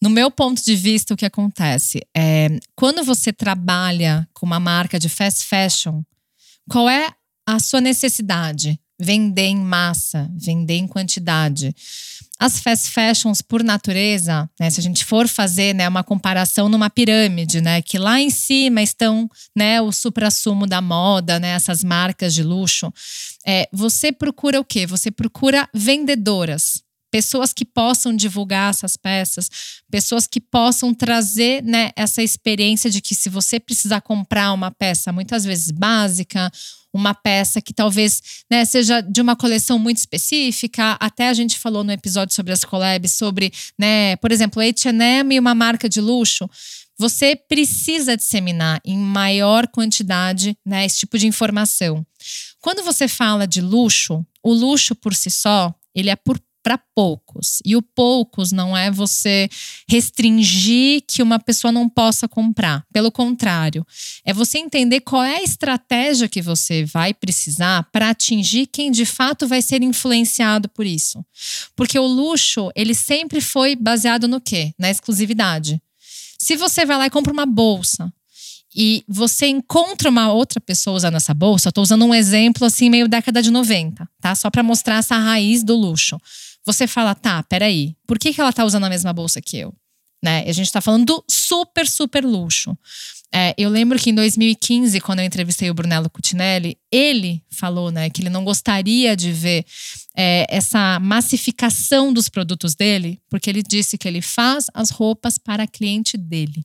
No 0.00 0.10
meu 0.10 0.30
ponto 0.30 0.62
de 0.62 0.76
vista, 0.76 1.14
o 1.14 1.16
que 1.16 1.24
acontece 1.24 2.00
é 2.16 2.58
quando 2.76 3.02
você 3.02 3.32
trabalha 3.32 4.28
com 4.32 4.44
uma 4.44 4.60
marca 4.60 4.98
de 4.98 5.08
fast 5.08 5.46
fashion, 5.46 6.02
qual 6.68 6.88
é 6.88 7.10
a 7.46 7.58
sua 7.58 7.80
necessidade? 7.80 8.78
Vender 8.98 9.46
em 9.46 9.56
massa, 9.56 10.30
vender 10.36 10.76
em 10.76 10.86
quantidade. 10.86 11.74
As 12.38 12.60
fast 12.60 12.90
fashions, 12.90 13.42
por 13.42 13.62
natureza, 13.64 14.48
né, 14.58 14.68
se 14.70 14.78
a 14.78 14.82
gente 14.82 15.04
for 15.04 15.26
fazer 15.26 15.74
né, 15.74 15.88
uma 15.88 16.04
comparação 16.04 16.68
numa 16.68 16.90
pirâmide, 16.90 17.60
né, 17.60 17.80
que 17.80 17.98
lá 17.98 18.20
em 18.20 18.30
cima 18.30 18.82
estão 18.82 19.28
né, 19.54 19.80
o 19.80 19.90
supra-sumo 19.90 20.66
da 20.66 20.80
moda, 20.80 21.40
né, 21.40 21.50
essas 21.50 21.82
marcas 21.82 22.34
de 22.34 22.42
luxo, 22.42 22.92
é, 23.46 23.68
você 23.72 24.12
procura 24.12 24.60
o 24.60 24.64
quê? 24.64 24.86
Você 24.86 25.10
procura 25.10 25.68
vendedoras 25.72 26.83
pessoas 27.14 27.52
que 27.52 27.64
possam 27.64 28.12
divulgar 28.12 28.70
essas 28.70 28.96
peças, 28.96 29.48
pessoas 29.88 30.26
que 30.26 30.40
possam 30.40 30.92
trazer 30.92 31.62
né, 31.62 31.92
essa 31.94 32.24
experiência 32.24 32.90
de 32.90 33.00
que 33.00 33.14
se 33.14 33.28
você 33.28 33.60
precisar 33.60 34.00
comprar 34.00 34.52
uma 34.52 34.72
peça 34.72 35.12
muitas 35.12 35.44
vezes 35.44 35.70
básica, 35.70 36.50
uma 36.92 37.14
peça 37.14 37.60
que 37.60 37.72
talvez 37.72 38.20
né, 38.50 38.64
seja 38.64 39.00
de 39.00 39.20
uma 39.20 39.36
coleção 39.36 39.78
muito 39.78 39.98
específica. 39.98 40.96
Até 40.98 41.28
a 41.28 41.34
gente 41.34 41.56
falou 41.56 41.84
no 41.84 41.92
episódio 41.92 42.34
sobre 42.34 42.52
as 42.52 42.64
collabs, 42.64 43.12
sobre, 43.12 43.52
né, 43.78 44.16
por 44.16 44.32
exemplo, 44.32 44.60
H&M 44.60 45.36
e 45.36 45.38
uma 45.38 45.54
marca 45.54 45.88
de 45.88 46.00
luxo. 46.00 46.50
Você 46.98 47.36
precisa 47.36 48.16
disseminar 48.16 48.80
em 48.84 48.98
maior 48.98 49.68
quantidade 49.68 50.56
né, 50.66 50.84
esse 50.84 50.98
tipo 50.98 51.16
de 51.16 51.28
informação. 51.28 52.04
Quando 52.60 52.82
você 52.82 53.06
fala 53.06 53.46
de 53.46 53.60
luxo, 53.60 54.26
o 54.42 54.52
luxo 54.52 54.96
por 54.96 55.14
si 55.14 55.30
só, 55.30 55.72
ele 55.94 56.10
é 56.10 56.16
por 56.16 56.40
para 56.64 56.78
poucos. 56.78 57.58
E 57.62 57.76
o 57.76 57.82
poucos 57.82 58.50
não 58.50 58.74
é 58.74 58.90
você 58.90 59.50
restringir 59.86 61.04
que 61.06 61.22
uma 61.22 61.38
pessoa 61.38 61.70
não 61.70 61.90
possa 61.90 62.26
comprar. 62.26 62.82
Pelo 62.90 63.12
contrário, 63.12 63.86
é 64.24 64.32
você 64.32 64.56
entender 64.56 65.00
qual 65.00 65.22
é 65.22 65.36
a 65.36 65.42
estratégia 65.42 66.26
que 66.26 66.40
você 66.40 66.86
vai 66.86 67.12
precisar 67.12 67.86
para 67.92 68.08
atingir 68.08 68.66
quem 68.66 68.90
de 68.90 69.04
fato 69.04 69.46
vai 69.46 69.60
ser 69.60 69.82
influenciado 69.82 70.66
por 70.70 70.86
isso. 70.86 71.22
Porque 71.76 71.98
o 71.98 72.06
luxo, 72.06 72.70
ele 72.74 72.94
sempre 72.94 73.42
foi 73.42 73.76
baseado 73.76 74.26
no 74.26 74.40
quê? 74.40 74.72
Na 74.78 74.90
exclusividade. 74.90 75.82
Se 76.38 76.56
você 76.56 76.86
vai 76.86 76.96
lá 76.96 77.06
e 77.06 77.10
compra 77.10 77.32
uma 77.32 77.46
bolsa, 77.46 78.10
e 78.76 79.04
você 79.06 79.46
encontra 79.46 80.10
uma 80.10 80.32
outra 80.32 80.60
pessoa 80.60 80.96
usando 80.96 81.14
essa 81.14 81.32
bolsa, 81.32 81.70
tô 81.70 81.80
usando 81.80 82.04
um 82.04 82.14
exemplo 82.14 82.66
assim 82.66 82.90
meio 82.90 83.06
década 83.06 83.40
de 83.40 83.50
90, 83.50 84.08
tá? 84.20 84.34
Só 84.34 84.50
para 84.50 84.64
mostrar 84.64 84.96
essa 84.96 85.16
raiz 85.16 85.62
do 85.62 85.76
luxo 85.76 86.18
você 86.64 86.86
fala, 86.86 87.14
tá, 87.14 87.42
peraí, 87.42 87.96
por 88.06 88.18
que, 88.18 88.32
que 88.32 88.40
ela 88.40 88.52
tá 88.52 88.64
usando 88.64 88.84
a 88.84 88.88
mesma 88.88 89.12
bolsa 89.12 89.40
que 89.40 89.58
eu? 89.58 89.74
Né? 90.22 90.44
A 90.46 90.52
gente 90.52 90.72
tá 90.72 90.80
falando 90.80 91.04
do 91.04 91.24
super, 91.28 91.86
super 91.86 92.24
luxo. 92.24 92.76
É, 93.36 93.52
eu 93.58 93.68
lembro 93.68 93.98
que 93.98 94.10
em 94.10 94.14
2015, 94.14 95.00
quando 95.00 95.18
eu 95.18 95.24
entrevistei 95.24 95.68
o 95.68 95.74
Brunello 95.74 96.08
Cucinelli, 96.08 96.78
ele 96.90 97.42
falou 97.50 97.90
né, 97.90 98.08
que 98.08 98.22
ele 98.22 98.30
não 98.30 98.44
gostaria 98.44 99.16
de 99.16 99.32
ver 99.32 99.66
é, 100.16 100.46
essa 100.48 101.00
massificação 101.00 102.12
dos 102.12 102.28
produtos 102.28 102.74
dele, 102.76 103.20
porque 103.28 103.50
ele 103.50 103.62
disse 103.62 103.98
que 103.98 104.06
ele 104.06 104.22
faz 104.22 104.66
as 104.72 104.90
roupas 104.90 105.36
para 105.36 105.66
cliente 105.66 106.16
dele. 106.16 106.64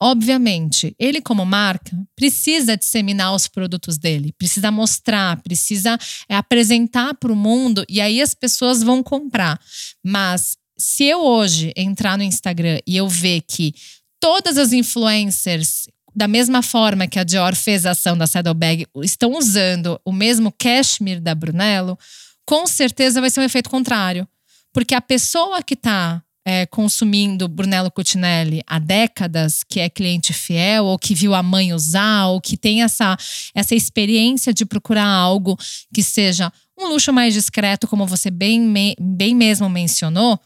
Obviamente, 0.00 0.94
ele, 0.98 1.20
como 1.20 1.44
marca, 1.44 1.96
precisa 2.16 2.76
disseminar 2.76 3.34
os 3.34 3.48
produtos 3.48 3.96
dele, 3.96 4.32
precisa 4.36 4.70
mostrar, 4.70 5.40
precisa 5.42 5.98
é, 6.28 6.36
apresentar 6.36 7.14
para 7.14 7.32
o 7.32 7.36
mundo 7.36 7.84
e 7.88 8.00
aí 8.00 8.20
as 8.20 8.34
pessoas 8.34 8.82
vão 8.82 9.02
comprar. 9.02 9.60
Mas 10.04 10.56
se 10.76 11.04
eu 11.04 11.24
hoje 11.24 11.72
entrar 11.76 12.18
no 12.18 12.24
Instagram 12.24 12.78
e 12.86 12.96
eu 12.96 13.08
ver 13.08 13.42
que 13.42 13.74
todas 14.20 14.58
as 14.58 14.72
influencers 14.72 15.86
da 16.14 16.28
mesma 16.28 16.62
forma 16.62 17.08
que 17.08 17.18
a 17.18 17.24
Dior 17.24 17.56
fez 17.56 17.84
a 17.84 17.90
ação 17.90 18.16
da 18.16 18.26
Saddlebag, 18.26 18.86
estão 19.02 19.32
usando 19.36 20.00
o 20.04 20.12
mesmo 20.12 20.52
cashmere 20.52 21.18
da 21.18 21.34
Brunello, 21.34 21.98
com 22.46 22.66
certeza 22.66 23.20
vai 23.20 23.30
ser 23.30 23.40
um 23.40 23.44
efeito 23.44 23.68
contrário. 23.68 24.28
Porque 24.72 24.94
a 24.94 25.00
pessoa 25.00 25.62
que 25.62 25.74
está 25.74 26.22
é, 26.44 26.66
consumindo 26.66 27.48
Brunello 27.48 27.90
Cucinelli 27.90 28.62
há 28.66 28.78
décadas, 28.78 29.64
que 29.64 29.80
é 29.80 29.88
cliente 29.88 30.32
fiel, 30.32 30.84
ou 30.84 30.98
que 30.98 31.14
viu 31.14 31.34
a 31.34 31.42
mãe 31.42 31.72
usar, 31.72 32.26
ou 32.26 32.40
que 32.40 32.56
tem 32.56 32.82
essa, 32.82 33.16
essa 33.54 33.74
experiência 33.74 34.52
de 34.52 34.66
procurar 34.66 35.06
algo 35.06 35.58
que 35.92 36.02
seja 36.02 36.52
um 36.78 36.88
luxo 36.88 37.12
mais 37.12 37.32
discreto, 37.32 37.88
como 37.88 38.06
você 38.06 38.30
bem, 38.30 38.60
me, 38.60 38.94
bem 39.00 39.34
mesmo 39.34 39.68
mencionou, 39.70 40.38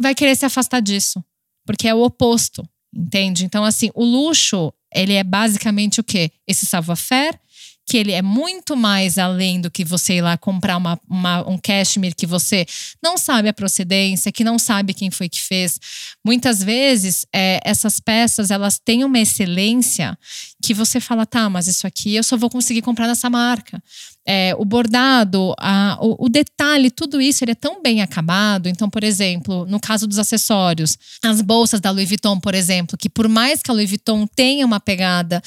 vai 0.00 0.14
querer 0.14 0.34
se 0.34 0.44
afastar 0.44 0.80
disso. 0.80 1.22
Porque 1.66 1.86
é 1.86 1.94
o 1.94 2.02
oposto, 2.02 2.68
entende? 2.94 3.44
Então, 3.44 3.64
assim, 3.64 3.90
o 3.94 4.04
luxo, 4.04 4.72
ele 4.92 5.12
é 5.12 5.22
basicamente 5.22 6.00
o 6.00 6.04
quê? 6.04 6.30
Esse 6.46 6.66
savoir-faire 6.66 7.38
que 7.86 7.98
ele 7.98 8.12
é 8.12 8.22
muito 8.22 8.76
mais 8.76 9.18
além 9.18 9.60
do 9.60 9.70
que 9.70 9.84
você 9.84 10.14
ir 10.14 10.22
lá 10.22 10.38
comprar 10.38 10.76
uma, 10.76 10.98
uma, 11.08 11.48
um 11.48 11.58
cashmere 11.58 12.14
que 12.14 12.26
você 12.26 12.66
não 13.02 13.18
sabe 13.18 13.48
a 13.48 13.52
procedência, 13.52 14.32
que 14.32 14.42
não 14.42 14.58
sabe 14.58 14.94
quem 14.94 15.10
foi 15.10 15.28
que 15.28 15.40
fez. 15.40 15.78
Muitas 16.24 16.62
vezes, 16.62 17.26
é, 17.32 17.60
essas 17.62 18.00
peças, 18.00 18.50
elas 18.50 18.78
têm 18.78 19.04
uma 19.04 19.18
excelência 19.18 20.18
que 20.62 20.72
você 20.72 20.98
fala, 20.98 21.26
tá, 21.26 21.50
mas 21.50 21.68
isso 21.68 21.86
aqui 21.86 22.14
eu 22.14 22.22
só 22.22 22.36
vou 22.36 22.48
conseguir 22.48 22.80
comprar 22.80 23.06
nessa 23.06 23.28
marca 23.28 23.82
é, 24.26 24.54
o 24.56 24.64
bordado, 24.64 25.54
a, 25.58 25.98
o, 26.00 26.26
o, 26.26 26.28
detalhe, 26.28 26.90
tudo 26.90 27.20
isso 27.20 27.44
ele 27.44 27.52
é 27.52 27.54
tão 27.54 27.82
bem 27.82 28.00
acabado. 28.00 28.68
Então, 28.68 28.88
por 28.88 29.04
exemplo, 29.04 29.66
no 29.66 29.78
caso 29.78 30.06
dos 30.06 30.18
acessórios, 30.18 30.96
as 31.22 31.42
bolsas 31.42 31.80
da 31.80 31.90
Louis 31.90 32.08
Vuitton, 32.08 32.40
por 32.40 32.54
exemplo, 32.54 32.96
que 32.96 33.10
por 33.10 33.28
mais 33.28 33.62
que 33.62 33.70
a 33.70 33.74
Louis 33.74 33.88
Vuitton 33.88 34.26
tenha 34.26 34.64
uma 34.64 34.80
pegada 34.80 35.42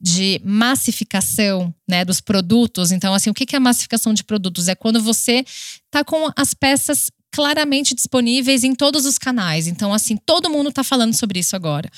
de 0.00 0.40
massificação 0.44 1.74
né, 1.88 2.04
dos 2.04 2.20
produtos, 2.20 2.92
então, 2.92 3.14
assim, 3.14 3.30
o 3.30 3.34
que 3.34 3.56
é 3.56 3.58
massificação 3.58 4.12
de 4.12 4.22
produtos? 4.22 4.68
É 4.68 4.74
quando 4.74 5.00
você 5.00 5.44
tá 5.90 6.04
com 6.04 6.30
as 6.36 6.52
peças 6.52 7.10
claramente 7.30 7.94
disponíveis 7.94 8.62
em 8.62 8.74
todos 8.74 9.06
os 9.06 9.16
canais. 9.16 9.66
Então, 9.66 9.92
assim, 9.92 10.16
todo 10.16 10.50
mundo 10.50 10.68
está 10.68 10.84
falando 10.84 11.14
sobre 11.14 11.38
isso 11.38 11.56
agora. 11.56 11.90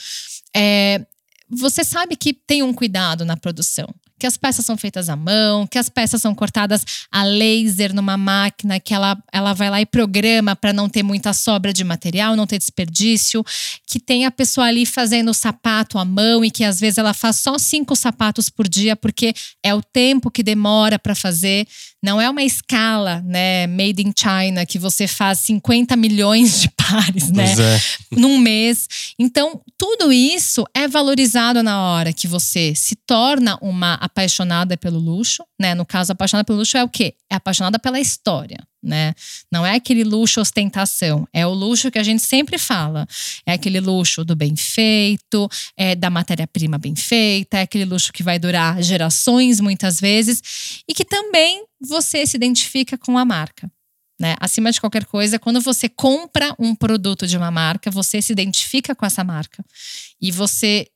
É, 0.54 1.04
você 1.48 1.82
sabe 1.82 2.14
que 2.14 2.32
tem 2.32 2.62
um 2.62 2.72
cuidado 2.72 3.24
na 3.24 3.36
produção 3.36 3.88
que 4.20 4.26
as 4.26 4.36
peças 4.36 4.66
são 4.66 4.76
feitas 4.76 5.08
à 5.08 5.16
mão, 5.16 5.66
que 5.66 5.78
as 5.78 5.88
peças 5.88 6.20
são 6.20 6.34
cortadas 6.34 6.84
a 7.10 7.24
laser 7.24 7.94
numa 7.94 8.18
máquina 8.18 8.78
que 8.78 8.92
ela, 8.92 9.16
ela 9.32 9.54
vai 9.54 9.70
lá 9.70 9.80
e 9.80 9.86
programa 9.86 10.54
para 10.54 10.74
não 10.74 10.90
ter 10.90 11.02
muita 11.02 11.32
sobra 11.32 11.72
de 11.72 11.82
material, 11.82 12.36
não 12.36 12.46
ter 12.46 12.58
desperdício, 12.58 13.42
que 13.86 13.98
tem 13.98 14.26
a 14.26 14.30
pessoa 14.30 14.66
ali 14.66 14.84
fazendo 14.84 15.30
o 15.30 15.34
sapato 15.34 15.98
à 15.98 16.04
mão 16.04 16.44
e 16.44 16.50
que 16.50 16.62
às 16.62 16.78
vezes 16.78 16.98
ela 16.98 17.14
faz 17.14 17.36
só 17.36 17.56
cinco 17.56 17.96
sapatos 17.96 18.50
por 18.50 18.68
dia 18.68 18.94
porque 18.94 19.32
é 19.62 19.74
o 19.74 19.82
tempo 19.82 20.30
que 20.30 20.42
demora 20.42 20.98
para 20.98 21.14
fazer. 21.14 21.66
Não 22.02 22.20
é 22.20 22.28
uma 22.28 22.42
escala, 22.42 23.22
né, 23.26 23.66
made 23.66 24.02
in 24.02 24.12
China 24.16 24.64
que 24.66 24.78
você 24.78 25.06
faz 25.06 25.40
50 25.40 25.96
milhões 25.96 26.60
de 26.60 26.70
pares, 26.70 27.30
né, 27.30 27.52
é. 27.52 27.80
num 28.16 28.38
mês. 28.38 28.86
Então, 29.18 29.60
tudo 29.78 30.12
isso 30.12 30.64
é 30.74 30.86
valorizado 30.86 31.62
na 31.62 31.80
hora 31.82 32.12
que 32.12 32.26
você 32.26 32.74
se 32.74 32.94
torna 33.06 33.58
uma 33.60 33.94
apaixonada 34.10 34.76
pelo 34.76 34.98
luxo, 34.98 35.44
né? 35.58 35.74
No 35.74 35.86
caso, 35.86 36.12
apaixonada 36.12 36.44
pelo 36.44 36.58
luxo 36.58 36.76
é 36.76 36.84
o 36.84 36.88
quê? 36.88 37.14
É 37.30 37.36
apaixonada 37.36 37.78
pela 37.78 38.00
história, 38.00 38.58
né? 38.82 39.14
Não 39.50 39.64
é 39.64 39.76
aquele 39.76 40.02
luxo 40.04 40.40
ostentação, 40.40 41.26
é 41.32 41.46
o 41.46 41.54
luxo 41.54 41.90
que 41.90 41.98
a 41.98 42.02
gente 42.02 42.22
sempre 42.22 42.58
fala. 42.58 43.06
É 43.46 43.52
aquele 43.52 43.80
luxo 43.80 44.24
do 44.24 44.34
bem 44.34 44.56
feito, 44.56 45.48
é 45.76 45.94
da 45.94 46.10
matéria-prima 46.10 46.76
bem 46.76 46.96
feita, 46.96 47.58
é 47.58 47.62
aquele 47.62 47.84
luxo 47.84 48.12
que 48.12 48.22
vai 48.22 48.38
durar 48.38 48.82
gerações 48.82 49.60
muitas 49.60 50.00
vezes 50.00 50.82
e 50.88 50.92
que 50.92 51.04
também 51.04 51.64
você 51.80 52.26
se 52.26 52.36
identifica 52.36 52.98
com 52.98 53.16
a 53.16 53.24
marca. 53.24 53.70
Né? 54.20 54.36
Acima 54.38 54.70
de 54.70 54.78
qualquer 54.78 55.06
coisa, 55.06 55.38
quando 55.38 55.62
você 55.62 55.88
compra 55.88 56.54
um 56.58 56.74
produto 56.74 57.26
de 57.26 57.38
uma 57.38 57.50
marca, 57.50 57.90
você 57.90 58.20
se 58.20 58.30
identifica 58.30 58.94
com 58.94 59.06
essa 59.06 59.24
marca. 59.24 59.64
E 60.20 60.30
você, 60.30 60.88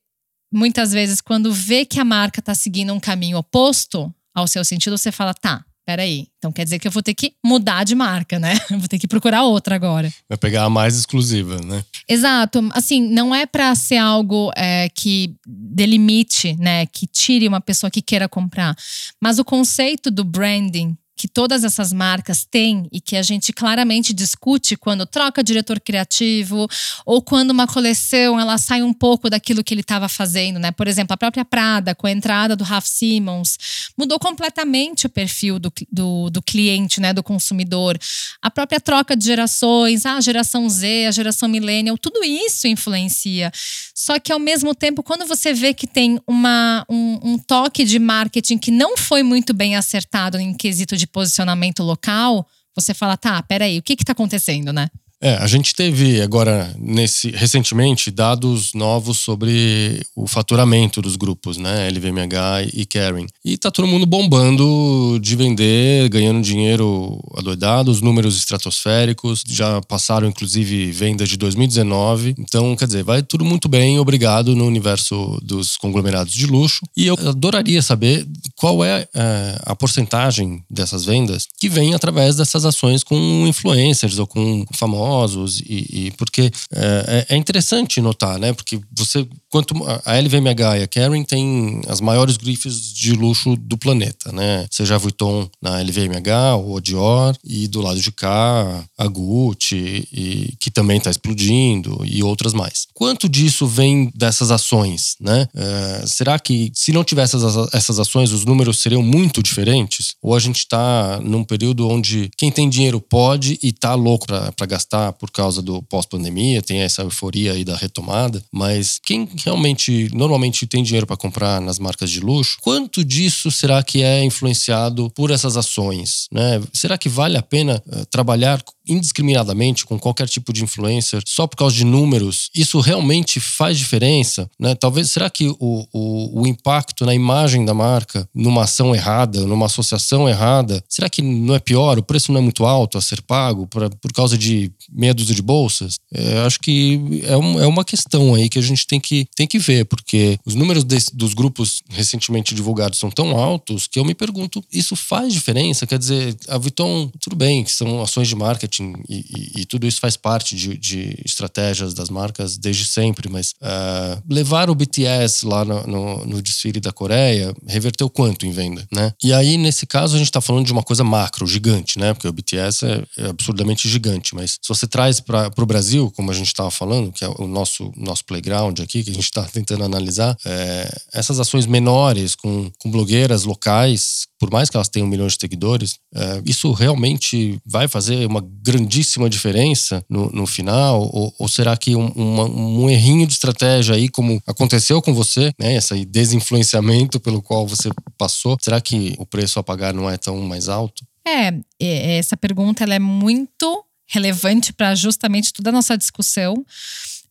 muitas 0.55 0.91
vezes, 0.91 1.21
quando 1.21 1.53
vê 1.53 1.85
que 1.85 1.99
a 1.99 2.05
marca 2.05 2.39
está 2.39 2.55
seguindo 2.55 2.93
um 2.93 2.99
caminho 2.99 3.37
oposto 3.37 4.13
ao 4.33 4.47
seu 4.47 4.63
sentido, 4.63 4.97
você 4.97 5.11
fala: 5.11 5.33
tá, 5.33 5.63
peraí, 5.85 6.27
então 6.37 6.51
quer 6.51 6.63
dizer 6.63 6.79
que 6.79 6.87
eu 6.87 6.91
vou 6.91 7.03
ter 7.03 7.13
que 7.13 7.33
mudar 7.45 7.83
de 7.83 7.93
marca, 7.93 8.39
né? 8.39 8.59
Vou 8.71 8.87
ter 8.87 8.97
que 8.97 9.07
procurar 9.07 9.43
outra 9.43 9.75
agora. 9.75 10.11
Vai 10.27 10.37
pegar 10.37 10.63
a 10.63 10.69
mais 10.69 10.97
exclusiva, 10.97 11.59
né? 11.61 11.83
Exato. 12.07 12.67
Assim, 12.71 13.01
não 13.01 13.33
é 13.35 13.45
para 13.45 13.73
ser 13.75 13.97
algo 13.97 14.51
é, 14.55 14.89
que 14.89 15.35
delimite, 15.45 16.55
né? 16.57 16.85
Que 16.87 17.05
tire 17.05 17.47
uma 17.47 17.61
pessoa 17.61 17.91
que 17.91 18.01
queira 18.01 18.27
comprar. 18.27 18.75
Mas 19.21 19.37
o 19.37 19.45
conceito 19.45 20.09
do 20.09 20.23
branding 20.23 20.97
que 21.15 21.27
todas 21.27 21.63
essas 21.63 21.93
marcas 21.93 22.45
têm 22.45 22.87
e 22.91 22.99
que 22.99 23.15
a 23.15 23.21
gente 23.21 23.53
claramente 23.53 24.13
discute 24.13 24.75
quando 24.75 25.05
troca 25.05 25.43
diretor 25.43 25.79
criativo 25.79 26.67
ou 27.05 27.21
quando 27.21 27.51
uma 27.51 27.65
coleção 27.65 28.39
ela 28.39 28.57
sai 28.57 28.83
um 28.83 28.93
pouco 28.93 29.29
daquilo 29.29 29.63
que 29.63 29.73
ele 29.73 29.81
estava 29.81 30.09
fazendo, 30.09 30.59
né? 30.59 30.71
Por 30.71 30.87
exemplo, 30.87 31.13
a 31.13 31.17
própria 31.17 31.45
Prada, 31.45 31.95
com 31.95 32.07
a 32.07 32.11
entrada 32.11 32.55
do 32.55 32.63
Raf 32.63 32.87
Simons, 32.87 33.57
mudou 33.97 34.19
completamente 34.19 35.05
o 35.05 35.09
perfil 35.09 35.57
do, 35.57 35.71
do, 35.91 36.29
do 36.29 36.41
cliente, 36.41 36.99
né? 36.99 37.13
Do 37.13 37.23
consumidor. 37.23 37.97
A 38.41 38.51
própria 38.51 38.81
troca 38.81 39.15
de 39.15 39.25
gerações, 39.25 40.05
a 40.05 40.19
geração 40.19 40.69
Z, 40.69 41.05
a 41.07 41.11
geração 41.11 41.47
millennial, 41.47 41.97
tudo 41.97 42.23
isso 42.23 42.67
influencia. 42.67 43.51
Só 43.93 44.19
que 44.19 44.31
ao 44.31 44.39
mesmo 44.39 44.75
tempo, 44.75 45.01
quando 45.01 45.25
você 45.25 45.53
vê 45.53 45.73
que 45.73 45.87
tem 45.87 46.19
uma, 46.27 46.85
um, 46.89 47.19
um 47.33 47.37
toque 47.37 47.83
de 47.85 47.99
marketing 47.99 48.57
que 48.57 48.71
não 48.71 48.97
foi 48.97 49.23
muito 49.23 49.53
bem 49.53 49.75
acertado 49.75 50.37
em 50.37 50.53
quesito 50.53 50.97
de 50.97 51.04
de 51.05 51.11
posicionamento 51.11 51.83
local, 51.83 52.47
você 52.75 52.93
fala, 52.93 53.15
tá, 53.15 53.41
peraí, 53.43 53.77
o 53.77 53.83
que 53.83 53.93
está 53.93 54.11
acontecendo, 54.11 54.73
né? 54.73 54.89
É, 55.25 55.37
a 55.37 55.47
gente 55.47 55.73
teve 55.73 56.21
agora, 56.21 56.71
nesse 56.77 57.31
recentemente, 57.31 58.11
dados 58.11 58.75
novos 58.75 59.17
sobre 59.17 60.05
o 60.15 60.27
faturamento 60.27 61.01
dos 61.01 61.15
grupos, 61.15 61.57
né? 61.57 61.89
LVMH 61.89 62.69
e 62.71 62.85
Kering. 62.85 63.25
E 63.43 63.57
tá 63.57 63.71
todo 63.71 63.87
mundo 63.87 64.05
bombando 64.05 65.17
de 65.19 65.35
vender, 65.35 66.09
ganhando 66.09 66.43
dinheiro 66.43 67.19
adoidado, 67.35 67.89
os 67.89 68.01
números 68.01 68.37
estratosféricos, 68.37 69.43
já 69.47 69.81
passaram 69.81 70.27
inclusive 70.27 70.91
vendas 70.91 71.27
de 71.27 71.37
2019. 71.37 72.35
Então, 72.37 72.75
quer 72.75 72.85
dizer, 72.85 73.03
vai 73.03 73.23
tudo 73.23 73.43
muito 73.43 73.67
bem, 73.67 73.97
obrigado 73.97 74.55
no 74.55 74.67
universo 74.67 75.39
dos 75.41 75.75
conglomerados 75.75 76.35
de 76.35 76.45
luxo. 76.45 76.85
E 76.95 77.07
eu 77.07 77.15
adoraria 77.15 77.81
saber 77.81 78.27
qual 78.55 78.85
é, 78.85 79.07
é 79.15 79.59
a 79.65 79.75
porcentagem 79.75 80.63
dessas 80.69 81.03
vendas 81.03 81.47
que 81.59 81.67
vem 81.67 81.95
através 81.95 82.35
dessas 82.35 82.63
ações 82.63 83.03
com 83.03 83.47
influencers 83.47 84.19
ou 84.19 84.27
com 84.27 84.63
famosos 84.71 85.14
famosos 85.15 85.61
e, 85.61 86.07
e 86.07 86.11
porque 86.11 86.51
é, 86.73 87.25
é, 87.29 87.35
é, 87.35 87.37
interessante 87.37 88.01
notar, 88.01 88.37
né? 88.37 88.53
Porque 88.53 88.79
você 88.95 89.25
quanto 89.49 89.73
a 90.05 90.17
LVMH 90.17 90.79
e 90.79 90.83
a 90.83 90.87
Kering 90.87 91.23
têm 91.23 91.81
as 91.87 92.01
maiores 92.01 92.35
grifes 92.35 92.93
de 92.93 93.13
luxo 93.13 93.55
do 93.55 93.77
planeta, 93.77 94.31
né? 94.31 94.65
Seja 94.69 94.95
a 94.95 94.97
Vuitton 94.97 95.47
na 95.61 95.79
LVMH 95.81 96.55
ou 96.57 96.77
a 96.77 96.81
Dior 96.81 97.35
e 97.43 97.67
do 97.67 97.81
lado 97.81 97.99
de 97.99 98.11
cá 98.11 98.83
a 98.97 99.07
Gucci 99.07 100.07
e 100.11 100.53
que 100.59 100.69
também 100.69 100.97
está 100.97 101.09
explodindo 101.09 102.01
e 102.03 102.21
outras 102.21 102.53
mais. 102.53 102.87
Quanto 102.93 103.29
disso 103.29 103.65
vem 103.65 104.11
dessas 104.13 104.51
ações, 104.51 105.15
né? 105.21 105.47
É, 105.55 106.03
será 106.05 106.37
que 106.37 106.71
se 106.73 106.91
não 106.91 107.03
tivesse 107.03 107.37
essas, 107.37 107.73
essas 107.73 107.99
ações 107.99 108.31
os 108.31 108.43
números 108.43 108.79
seriam 108.79 109.01
muito 109.01 109.41
diferentes? 109.41 110.15
Ou 110.21 110.35
a 110.35 110.39
gente 110.39 110.57
está 110.57 111.19
num 111.23 111.43
período 111.43 111.87
onde 111.87 112.29
quem 112.37 112.51
tem 112.51 112.69
dinheiro 112.69 112.99
pode 112.99 113.57
e 113.63 113.71
tá 113.71 113.93
louco 113.95 114.27
para 114.27 114.65
gastar 114.65 114.94
por 115.13 115.31
causa 115.31 115.61
do 115.61 115.81
pós-pandemia, 115.83 116.61
tem 116.61 116.79
essa 116.79 117.01
euforia 117.01 117.53
aí 117.53 117.63
da 117.63 117.75
retomada, 117.75 118.43
mas 118.51 118.99
quem 119.03 119.27
realmente, 119.43 120.09
normalmente 120.13 120.65
tem 120.67 120.83
dinheiro 120.83 121.07
para 121.07 121.17
comprar 121.17 121.61
nas 121.61 121.79
marcas 121.79 122.09
de 122.09 122.19
luxo, 122.19 122.57
quanto 122.61 123.03
disso 123.03 123.51
será 123.51 123.83
que 123.83 124.01
é 124.01 124.23
influenciado 124.23 125.09
por 125.11 125.31
essas 125.31 125.57
ações? 125.57 126.27
Né? 126.31 126.61
Será 126.73 126.97
que 126.97 127.09
vale 127.09 127.37
a 127.37 127.41
pena 127.41 127.81
uh, 127.87 128.05
trabalhar 128.05 128.61
indiscriminadamente 128.87 129.85
com 129.85 129.99
qualquer 129.99 130.27
tipo 130.27 130.51
de 130.53 130.63
influencer 130.63 131.21
só 131.25 131.47
por 131.47 131.57
causa 131.57 131.75
de 131.75 131.85
números? 131.85 132.49
Isso 132.53 132.79
realmente 132.79 133.39
faz 133.39 133.77
diferença? 133.77 134.49
Né? 134.59 134.75
Talvez, 134.75 135.11
será 135.11 135.29
que 135.29 135.47
o, 135.59 135.87
o, 135.93 136.41
o 136.41 136.47
impacto 136.47 137.05
na 137.05 137.13
imagem 137.13 137.65
da 137.65 137.73
marca, 137.73 138.27
numa 138.33 138.63
ação 138.63 138.93
errada, 138.93 139.45
numa 139.45 139.65
associação 139.65 140.27
errada, 140.27 140.83
será 140.87 141.09
que 141.09 141.21
não 141.21 141.55
é 141.55 141.59
pior? 141.59 141.97
O 141.97 142.03
preço 142.03 142.31
não 142.31 142.39
é 142.39 142.43
muito 142.43 142.65
alto 142.65 142.97
a 142.97 143.01
ser 143.01 143.21
pago 143.21 143.67
pra, 143.67 143.89
por 143.89 144.11
causa 144.13 144.37
de 144.37 144.71
meia 144.91 145.13
dúzia 145.13 145.35
de 145.35 145.41
bolsas? 145.41 145.95
É, 146.13 146.39
acho 146.39 146.59
que 146.59 147.21
é, 147.23 147.37
um, 147.37 147.59
é 147.59 147.67
uma 147.67 147.83
questão 147.83 148.33
aí 148.35 148.49
que 148.49 148.59
a 148.59 148.61
gente 148.61 148.85
tem 148.87 148.99
que, 148.99 149.27
tem 149.35 149.47
que 149.47 149.59
ver, 149.59 149.85
porque 149.85 150.37
os 150.45 150.55
números 150.55 150.83
dos 150.83 151.33
grupos 151.33 151.81
recentemente 151.89 152.55
divulgados 152.55 152.99
são 152.99 153.09
tão 153.09 153.37
altos 153.37 153.87
que 153.87 153.99
eu 153.99 154.05
me 154.05 154.13
pergunto, 154.13 154.63
isso 154.71 154.95
faz 154.95 155.33
diferença? 155.33 155.87
Quer 155.87 155.99
dizer, 155.99 156.35
a 156.47 156.57
Vuitton, 156.57 157.11
tudo 157.19 157.35
bem, 157.35 157.63
que 157.63 157.71
são 157.71 158.01
ações 158.01 158.27
de 158.27 158.35
marketing 158.35 158.74
e, 158.83 159.17
e, 159.57 159.61
e 159.61 159.65
tudo 159.65 159.87
isso 159.87 159.99
faz 159.99 160.17
parte 160.17 160.55
de, 160.55 160.77
de, 160.77 161.17
estratégias 161.25 161.93
das 161.93 162.09
marcas 162.09 162.57
desde 162.57 162.85
sempre, 162.85 163.29
mas 163.29 163.51
uh, 163.61 164.21
levar 164.29 164.69
o 164.69 164.75
BTS 164.75 165.45
lá 165.45 165.63
no, 165.65 165.85
no, 165.85 166.25
no, 166.25 166.41
desfile 166.41 166.79
da 166.79 166.91
Coreia 166.91 167.53
reverteu 167.67 168.09
quanto 168.09 168.45
em 168.45 168.51
venda, 168.51 168.87
né? 168.91 169.13
E 169.23 169.33
aí, 169.33 169.57
nesse 169.57 169.85
caso, 169.85 170.15
a 170.15 170.17
gente 170.17 170.27
está 170.27 170.41
falando 170.41 170.65
de 170.65 170.71
uma 170.71 170.83
coisa 170.83 171.03
macro, 171.03 171.47
gigante, 171.47 171.99
né? 171.99 172.13
Porque 172.13 172.27
o 172.27 172.33
BTS 172.33 172.85
é, 172.85 173.03
é 173.17 173.29
absurdamente 173.29 173.87
gigante, 173.89 174.35
mas 174.35 174.51
se 174.61 174.67
você 174.67 174.87
traz 174.87 175.19
para 175.19 175.51
o 175.57 175.65
Brasil, 175.65 176.11
como 176.15 176.31
a 176.31 176.33
gente 176.33 176.47
estava 176.47 176.71
falando, 176.71 177.11
que 177.11 177.23
é 177.23 177.29
o 177.29 177.47
nosso, 177.47 177.91
nosso 177.95 178.23
playground 178.25 178.79
aqui, 178.79 179.03
que 179.03 179.11
a 179.11 179.13
gente 179.13 179.23
está 179.23 179.43
tentando 179.51 179.83
analisar, 179.83 180.35
é, 180.45 181.01
essas 181.13 181.39
ações 181.39 181.65
menores 181.65 182.35
com, 182.35 182.71
com 182.79 182.91
blogueiras 182.91 183.43
locais, 183.43 184.27
por 184.39 184.51
mais 184.51 184.69
que 184.69 184.77
elas 184.77 184.89
tenham 184.89 185.07
milhões 185.07 185.33
de 185.33 185.39
seguidores, 185.39 185.97
é, 186.13 186.41
isso 186.45 186.71
realmente 186.71 187.59
vai 187.65 187.87
fazer 187.87 188.25
uma 188.27 188.41
grandíssima 188.65 189.29
diferença 189.29 190.03
no, 190.09 190.29
no 190.31 190.47
final? 190.47 191.01
Ou, 191.13 191.33
ou, 191.37 191.47
será 191.47 191.77
que 191.77 191.95
um, 191.95 192.11
um 192.15 192.89
errinho 192.89 193.27
de 193.27 193.33
estratégia 193.33 193.93
aí, 193.93 194.09
como 194.09 194.41
aconteceu 194.47 195.01
com 195.01 195.13
você, 195.13 195.53
né, 195.59 195.75
esse 195.75 196.03
desinfluenciamento 196.03 197.19
pelo 197.19 197.41
qual 197.41 197.67
você 197.67 197.89
passou, 198.17 198.57
será 198.59 198.81
que 198.81 199.13
o 199.19 199.25
preço 199.25 199.59
a 199.59 199.63
pagar 199.63 199.93
não 199.93 200.09
é 200.09 200.17
tão 200.17 200.41
mais 200.41 200.67
alto? 200.67 201.05
É, 201.27 201.53
essa 201.79 202.35
pergunta 202.35 202.83
ela 202.83 202.95
é 202.95 202.99
muito 202.99 203.83
relevante 204.07 204.73
para 204.73 204.95
justamente 204.95 205.53
toda 205.53 205.69
a 205.69 205.73
nossa 205.73 205.97
discussão. 205.97 206.65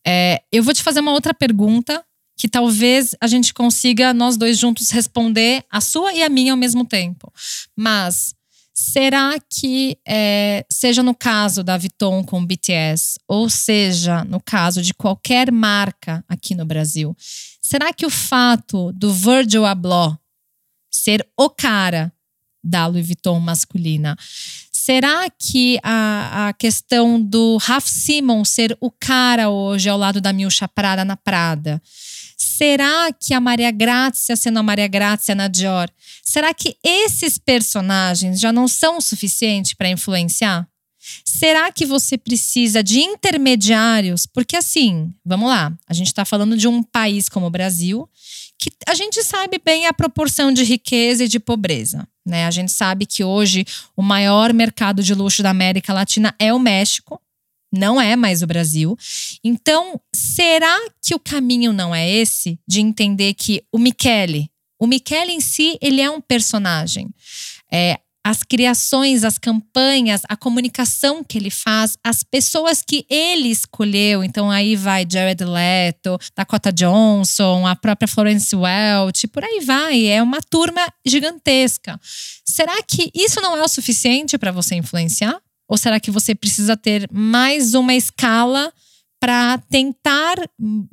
É, 0.07 0.41
eu 0.51 0.63
vou 0.63 0.73
te 0.73 0.83
fazer 0.83 1.01
uma 1.01 1.11
outra 1.11 1.33
pergunta 1.33 2.03
que 2.37 2.47
talvez 2.47 3.15
a 3.21 3.27
gente 3.27 3.53
consiga 3.53 4.13
nós 4.13 4.37
dois 4.37 4.57
juntos 4.57 4.89
responder 4.89 5.63
a 5.71 5.79
sua 5.79 6.13
e 6.13 6.21
a 6.21 6.29
minha 6.29 6.53
ao 6.53 6.57
mesmo 6.57 6.85
tempo. 6.85 7.31
Mas 7.75 8.35
será 8.75 9.35
que 9.49 9.97
é, 10.05 10.65
seja 10.69 11.01
no 11.01 11.15
caso 11.15 11.63
da 11.63 11.77
Vuitton 11.77 12.23
com 12.23 12.41
o 12.41 12.45
BTS 12.45 13.17
ou 13.27 13.49
seja 13.49 14.25
no 14.25 14.41
caso 14.41 14.81
de 14.81 14.93
qualquer 14.93 15.51
marca 15.51 16.23
aqui 16.27 16.53
no 16.53 16.65
Brasil, 16.65 17.15
será 17.61 17.93
que 17.93 18.05
o 18.05 18.09
fato 18.09 18.91
do 18.91 19.13
Virgil 19.13 19.65
Abloh 19.65 20.17
ser 20.91 21.25
o 21.37 21.49
cara 21.49 22.11
da 22.61 22.87
Louis 22.87 23.05
Vuitton 23.05 23.39
masculina 23.39 24.17
Será 24.85 25.27
que 25.31 25.79
a, 25.81 26.49
a 26.49 26.53
questão 26.53 27.19
do 27.19 27.57
Raf 27.57 27.89
Simon 27.89 28.45
ser 28.45 28.77
o 28.79 28.91
cara 28.91 29.49
hoje 29.49 29.89
ao 29.89 29.97
lado 29.97 30.21
da 30.21 30.31
Milcha 30.31 30.67
Prada 30.67 31.03
na 31.03 31.17
Prada? 31.17 31.81
Será 32.37 33.11
que 33.13 33.33
a 33.33 33.39
Maria 33.39 33.71
Grazia 33.71 34.35
sendo 34.35 34.59
a 34.59 34.63
Maria 34.63 34.87
Grazia 34.87 35.35
na 35.35 35.47
Dior? 35.47 35.89
Será 36.23 36.53
que 36.53 36.77
esses 36.83 37.37
personagens 37.37 38.39
já 38.39 38.51
não 38.51 38.67
são 38.67 38.97
o 38.97 39.01
suficiente 39.01 39.75
para 39.75 39.89
influenciar? 39.89 40.67
Será 41.23 41.71
que 41.71 41.85
você 41.85 42.17
precisa 42.17 42.83
de 42.83 42.99
intermediários? 42.99 44.25
Porque 44.25 44.55
assim, 44.55 45.13
vamos 45.23 45.49
lá, 45.49 45.71
a 45.87 45.93
gente 45.93 46.07
está 46.07 46.25
falando 46.25 46.57
de 46.57 46.67
um 46.67 46.81
país 46.81 47.29
como 47.29 47.45
o 47.45 47.51
Brasil 47.51 48.09
que 48.57 48.71
a 48.87 48.93
gente 48.93 49.23
sabe 49.23 49.59
bem 49.63 49.85
a 49.85 49.93
proporção 49.93 50.51
de 50.51 50.63
riqueza 50.63 51.25
e 51.25 51.27
de 51.27 51.39
pobreza. 51.39 52.07
Né? 52.25 52.45
A 52.45 52.51
gente 52.51 52.71
sabe 52.71 53.05
que 53.05 53.23
hoje 53.23 53.65
o 53.95 54.01
maior 54.01 54.53
mercado 54.53 55.03
de 55.03 55.13
luxo 55.13 55.43
da 55.43 55.49
América 55.49 55.93
Latina 55.93 56.33
é 56.39 56.53
o 56.53 56.59
México, 56.59 57.21
não 57.71 58.01
é 58.01 58.15
mais 58.15 58.41
o 58.41 58.47
Brasil. 58.47 58.97
Então, 59.43 59.99
será 60.13 60.77
que 61.01 61.13
o 61.13 61.19
caminho 61.19 61.73
não 61.73 61.93
é 61.93 62.09
esse 62.09 62.59
de 62.67 62.81
entender 62.81 63.33
que 63.33 63.63
o 63.71 63.77
Michele, 63.77 64.49
O 64.79 64.87
Michele 64.87 65.31
em 65.31 65.39
si, 65.39 65.77
ele 65.81 66.01
é 66.01 66.09
um 66.09 66.19
personagem. 66.19 67.09
É, 67.71 67.97
as 68.25 68.41
criações, 68.41 69.23
as 69.23 69.37
campanhas, 69.37 70.23
a 70.27 70.35
comunicação 70.35 71.23
que 71.23 71.37
ele 71.37 71.51
faz, 71.51 71.95
as 72.03 72.23
pessoas 72.23 72.81
que 72.81 73.05
ele 73.07 73.49
escolheu. 73.49 74.23
Então 74.23 74.49
aí 74.49 74.75
vai 74.75 75.05
Jared 75.07 75.43
Leto, 75.45 76.17
Dakota 76.35 76.73
Johnson, 76.73 77.67
a 77.67 77.75
própria 77.75 78.07
Florence 78.07 78.55
Welch, 78.55 79.27
por 79.27 79.43
aí 79.43 79.59
vai. 79.59 80.07
É 80.07 80.23
uma 80.23 80.41
turma 80.41 80.81
gigantesca. 81.05 81.99
Será 82.43 82.81
que 82.81 83.11
isso 83.13 83.39
não 83.41 83.55
é 83.55 83.61
o 83.61 83.67
suficiente 83.67 84.39
para 84.39 84.51
você 84.51 84.73
influenciar? 84.73 85.39
Ou 85.67 85.77
será 85.77 85.99
que 85.99 86.11
você 86.11 86.35
precisa 86.35 86.77
ter 86.77 87.09
mais 87.11 87.73
uma 87.73 87.93
escala 87.93 88.71
para 89.19 89.57
tentar 89.69 90.37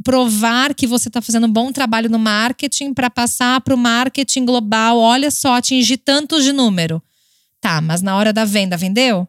provar 0.03 0.75
que 0.75 0.87
você 0.87 1.09
está 1.09 1.21
fazendo 1.21 1.47
um 1.47 1.53
bom 1.53 1.71
trabalho 1.73 2.09
no 2.09 2.19
marketing 2.19 2.95
para 2.95 3.11
passar 3.11 3.61
para 3.61 3.75
o 3.75 3.79
marketing 3.79 4.45
global? 4.45 4.99
Olha 4.99 5.31
só, 5.31 5.55
atingir 5.55 5.99
tantos 5.99 6.45
de 6.45 6.53
número. 6.53 7.03
Tá, 7.61 7.81
mas 7.81 8.03
na 8.03 8.17
hora 8.17 8.33
da 8.33 8.45
venda, 8.45 8.77
vendeu? 8.77 9.29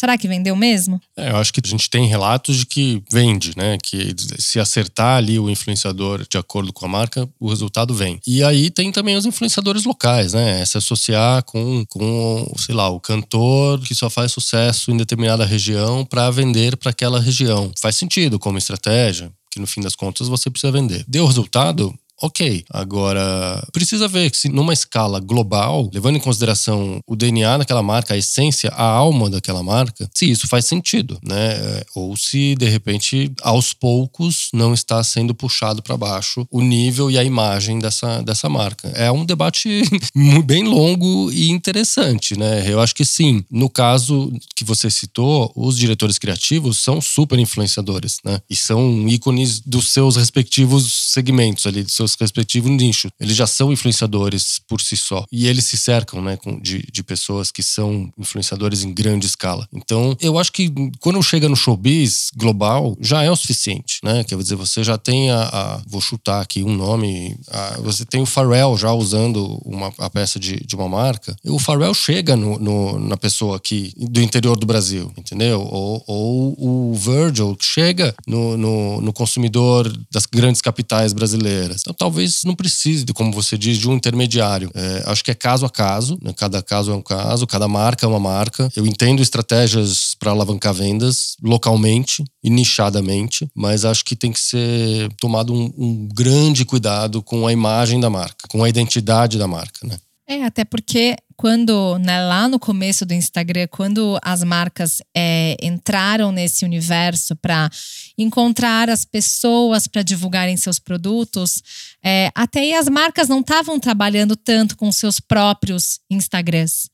Será 0.00 0.16
que 0.16 0.26
vendeu 0.26 0.56
mesmo? 0.56 0.98
É, 1.14 1.30
eu 1.30 1.36
acho 1.36 1.52
que 1.52 1.60
a 1.62 1.68
gente 1.68 1.90
tem 1.90 2.06
relatos 2.06 2.56
de 2.56 2.64
que 2.64 3.02
vende, 3.12 3.52
né? 3.54 3.76
Que 3.84 4.14
se 4.38 4.58
acertar 4.58 5.18
ali 5.18 5.38
o 5.38 5.50
influenciador 5.50 6.26
de 6.26 6.38
acordo 6.38 6.72
com 6.72 6.86
a 6.86 6.88
marca, 6.88 7.28
o 7.38 7.50
resultado 7.50 7.92
vem. 7.92 8.18
E 8.26 8.42
aí 8.42 8.70
tem 8.70 8.90
também 8.90 9.14
os 9.14 9.26
influenciadores 9.26 9.84
locais, 9.84 10.32
né? 10.32 10.62
É 10.62 10.64
se 10.64 10.78
associar 10.78 11.42
com, 11.42 11.84
com 11.84 12.50
sei 12.56 12.74
lá, 12.74 12.88
o 12.88 12.98
cantor 12.98 13.78
que 13.80 13.94
só 13.94 14.08
faz 14.08 14.32
sucesso 14.32 14.90
em 14.90 14.96
determinada 14.96 15.44
região 15.44 16.02
para 16.02 16.30
vender 16.30 16.78
para 16.78 16.92
aquela 16.92 17.20
região. 17.20 17.70
Faz 17.78 17.94
sentido 17.96 18.38
como 18.38 18.56
estratégia, 18.56 19.30
que 19.50 19.60
no 19.60 19.66
fim 19.66 19.82
das 19.82 19.94
contas 19.94 20.28
você 20.28 20.48
precisa 20.48 20.72
vender. 20.72 21.04
Deu 21.06 21.26
resultado? 21.26 21.94
Ok. 22.22 22.64
Agora, 22.70 23.66
precisa 23.72 24.06
ver 24.06 24.34
se 24.34 24.48
numa 24.48 24.72
escala 24.72 25.20
global, 25.20 25.88
levando 25.92 26.16
em 26.16 26.20
consideração 26.20 27.00
o 27.06 27.16
DNA 27.16 27.58
daquela 27.58 27.82
marca, 27.82 28.14
a 28.14 28.18
essência, 28.18 28.70
a 28.70 28.84
alma 28.84 29.30
daquela 29.30 29.62
marca, 29.62 30.08
se 30.14 30.30
isso 30.30 30.46
faz 30.46 30.66
sentido, 30.66 31.18
né? 31.22 31.82
Ou 31.94 32.16
se 32.16 32.54
de 32.56 32.68
repente, 32.68 33.32
aos 33.42 33.72
poucos, 33.72 34.48
não 34.52 34.74
está 34.74 35.02
sendo 35.02 35.34
puxado 35.34 35.82
para 35.82 35.96
baixo 35.96 36.46
o 36.50 36.60
nível 36.60 37.10
e 37.10 37.18
a 37.18 37.24
imagem 37.24 37.78
dessa, 37.78 38.22
dessa 38.22 38.48
marca. 38.48 38.88
É 38.88 39.10
um 39.10 39.24
debate 39.24 39.82
bem 40.44 40.64
longo 40.64 41.30
e 41.32 41.50
interessante, 41.50 42.38
né? 42.38 42.70
Eu 42.70 42.80
acho 42.80 42.94
que 42.94 43.04
sim. 43.04 43.42
No 43.50 43.70
caso 43.70 44.30
que 44.54 44.64
você 44.64 44.90
citou, 44.90 45.50
os 45.56 45.76
diretores 45.78 46.18
criativos 46.18 46.78
são 46.78 47.00
super 47.00 47.38
influenciadores, 47.38 48.18
né? 48.24 48.40
E 48.48 48.54
são 48.54 49.08
ícones 49.08 49.60
dos 49.60 49.92
seus 49.92 50.16
respectivos 50.16 51.12
segmentos 51.12 51.66
ali, 51.66 51.82
dos 51.82 51.94
seus 51.94 52.09
seus 52.12 52.20
respectivos 52.20 52.70
nichos. 52.70 53.10
Eles 53.20 53.36
já 53.36 53.46
são 53.46 53.72
influenciadores 53.72 54.60
por 54.68 54.80
si 54.80 54.96
só. 54.96 55.24
E 55.30 55.46
eles 55.46 55.64
se 55.64 55.76
cercam, 55.76 56.22
né, 56.22 56.38
de, 56.60 56.86
de 56.90 57.02
pessoas 57.02 57.50
que 57.50 57.62
são 57.62 58.12
influenciadores 58.18 58.82
em 58.82 58.92
grande 58.92 59.26
escala. 59.26 59.68
Então, 59.72 60.16
eu 60.20 60.38
acho 60.38 60.52
que 60.52 60.72
quando 61.00 61.22
chega 61.22 61.48
no 61.48 61.56
showbiz 61.56 62.30
global, 62.36 62.96
já 63.00 63.22
é 63.22 63.30
o 63.30 63.36
suficiente, 63.36 64.00
né? 64.02 64.24
Quer 64.24 64.36
dizer, 64.36 64.56
você 64.56 64.82
já 64.82 64.98
tem 64.98 65.30
a. 65.30 65.42
a 65.42 65.82
vou 65.86 66.00
chutar 66.00 66.40
aqui 66.40 66.62
um 66.62 66.74
nome. 66.74 67.36
A, 67.48 67.78
você 67.80 68.04
tem 68.04 68.20
o 68.20 68.26
Pharrell 68.26 68.76
já 68.76 68.92
usando 68.92 69.60
uma, 69.64 69.92
a 69.98 70.10
peça 70.10 70.38
de, 70.38 70.56
de 70.64 70.74
uma 70.74 70.88
marca. 70.88 71.36
O 71.44 71.58
Pharrell 71.58 71.94
chega 71.94 72.36
no, 72.36 72.58
no, 72.58 72.98
na 72.98 73.16
pessoa 73.16 73.56
aqui 73.56 73.92
do 73.96 74.20
interior 74.20 74.58
do 74.58 74.66
Brasil, 74.66 75.12
entendeu? 75.16 75.60
Ou, 75.60 76.04
ou 76.06 76.90
o 76.90 76.94
Virgil 76.94 77.56
chega 77.60 78.14
no, 78.26 78.56
no, 78.56 79.00
no 79.00 79.12
consumidor 79.12 79.92
das 80.10 80.26
grandes 80.26 80.60
capitais 80.60 81.12
brasileiras. 81.12 81.82
Então, 81.86 81.99
talvez 82.00 82.44
não 82.44 82.54
precise, 82.54 83.04
como 83.12 83.30
você 83.30 83.58
diz, 83.58 83.76
de 83.76 83.86
um 83.86 83.92
intermediário. 83.92 84.70
É, 84.74 85.02
acho 85.04 85.22
que 85.22 85.30
é 85.30 85.34
caso 85.34 85.66
a 85.66 85.70
caso, 85.70 86.18
né? 86.22 86.32
cada 86.34 86.62
caso 86.62 86.90
é 86.90 86.94
um 86.94 87.02
caso, 87.02 87.46
cada 87.46 87.68
marca 87.68 88.06
é 88.06 88.08
uma 88.08 88.18
marca. 88.18 88.70
Eu 88.74 88.86
entendo 88.86 89.20
estratégias 89.20 90.16
para 90.18 90.30
alavancar 90.30 90.72
vendas 90.72 91.36
localmente 91.42 92.24
e 92.42 92.48
nichadamente, 92.48 93.46
mas 93.54 93.84
acho 93.84 94.02
que 94.02 94.16
tem 94.16 94.32
que 94.32 94.40
ser 94.40 95.12
tomado 95.20 95.52
um, 95.52 95.70
um 95.76 96.08
grande 96.08 96.64
cuidado 96.64 97.22
com 97.22 97.46
a 97.46 97.52
imagem 97.52 98.00
da 98.00 98.08
marca, 98.08 98.48
com 98.48 98.64
a 98.64 98.68
identidade 98.68 99.36
da 99.36 99.46
marca, 99.46 99.86
né? 99.86 99.98
É, 100.30 100.44
até 100.44 100.64
porque 100.64 101.16
quando, 101.36 101.98
né, 101.98 102.22
lá 102.22 102.46
no 102.46 102.56
começo 102.56 103.04
do 103.04 103.12
Instagram, 103.12 103.66
quando 103.68 104.16
as 104.22 104.44
marcas 104.44 105.02
é, 105.12 105.56
entraram 105.60 106.30
nesse 106.30 106.64
universo 106.64 107.34
para 107.34 107.68
encontrar 108.16 108.88
as 108.88 109.04
pessoas 109.04 109.88
para 109.88 110.04
divulgarem 110.04 110.56
seus 110.56 110.78
produtos, 110.78 111.60
é, 112.00 112.30
até 112.32 112.60
aí 112.60 112.74
as 112.74 112.88
marcas 112.88 113.26
não 113.26 113.40
estavam 113.40 113.80
trabalhando 113.80 114.36
tanto 114.36 114.76
com 114.76 114.92
seus 114.92 115.18
próprios 115.18 115.98
Instagrams. 116.08 116.88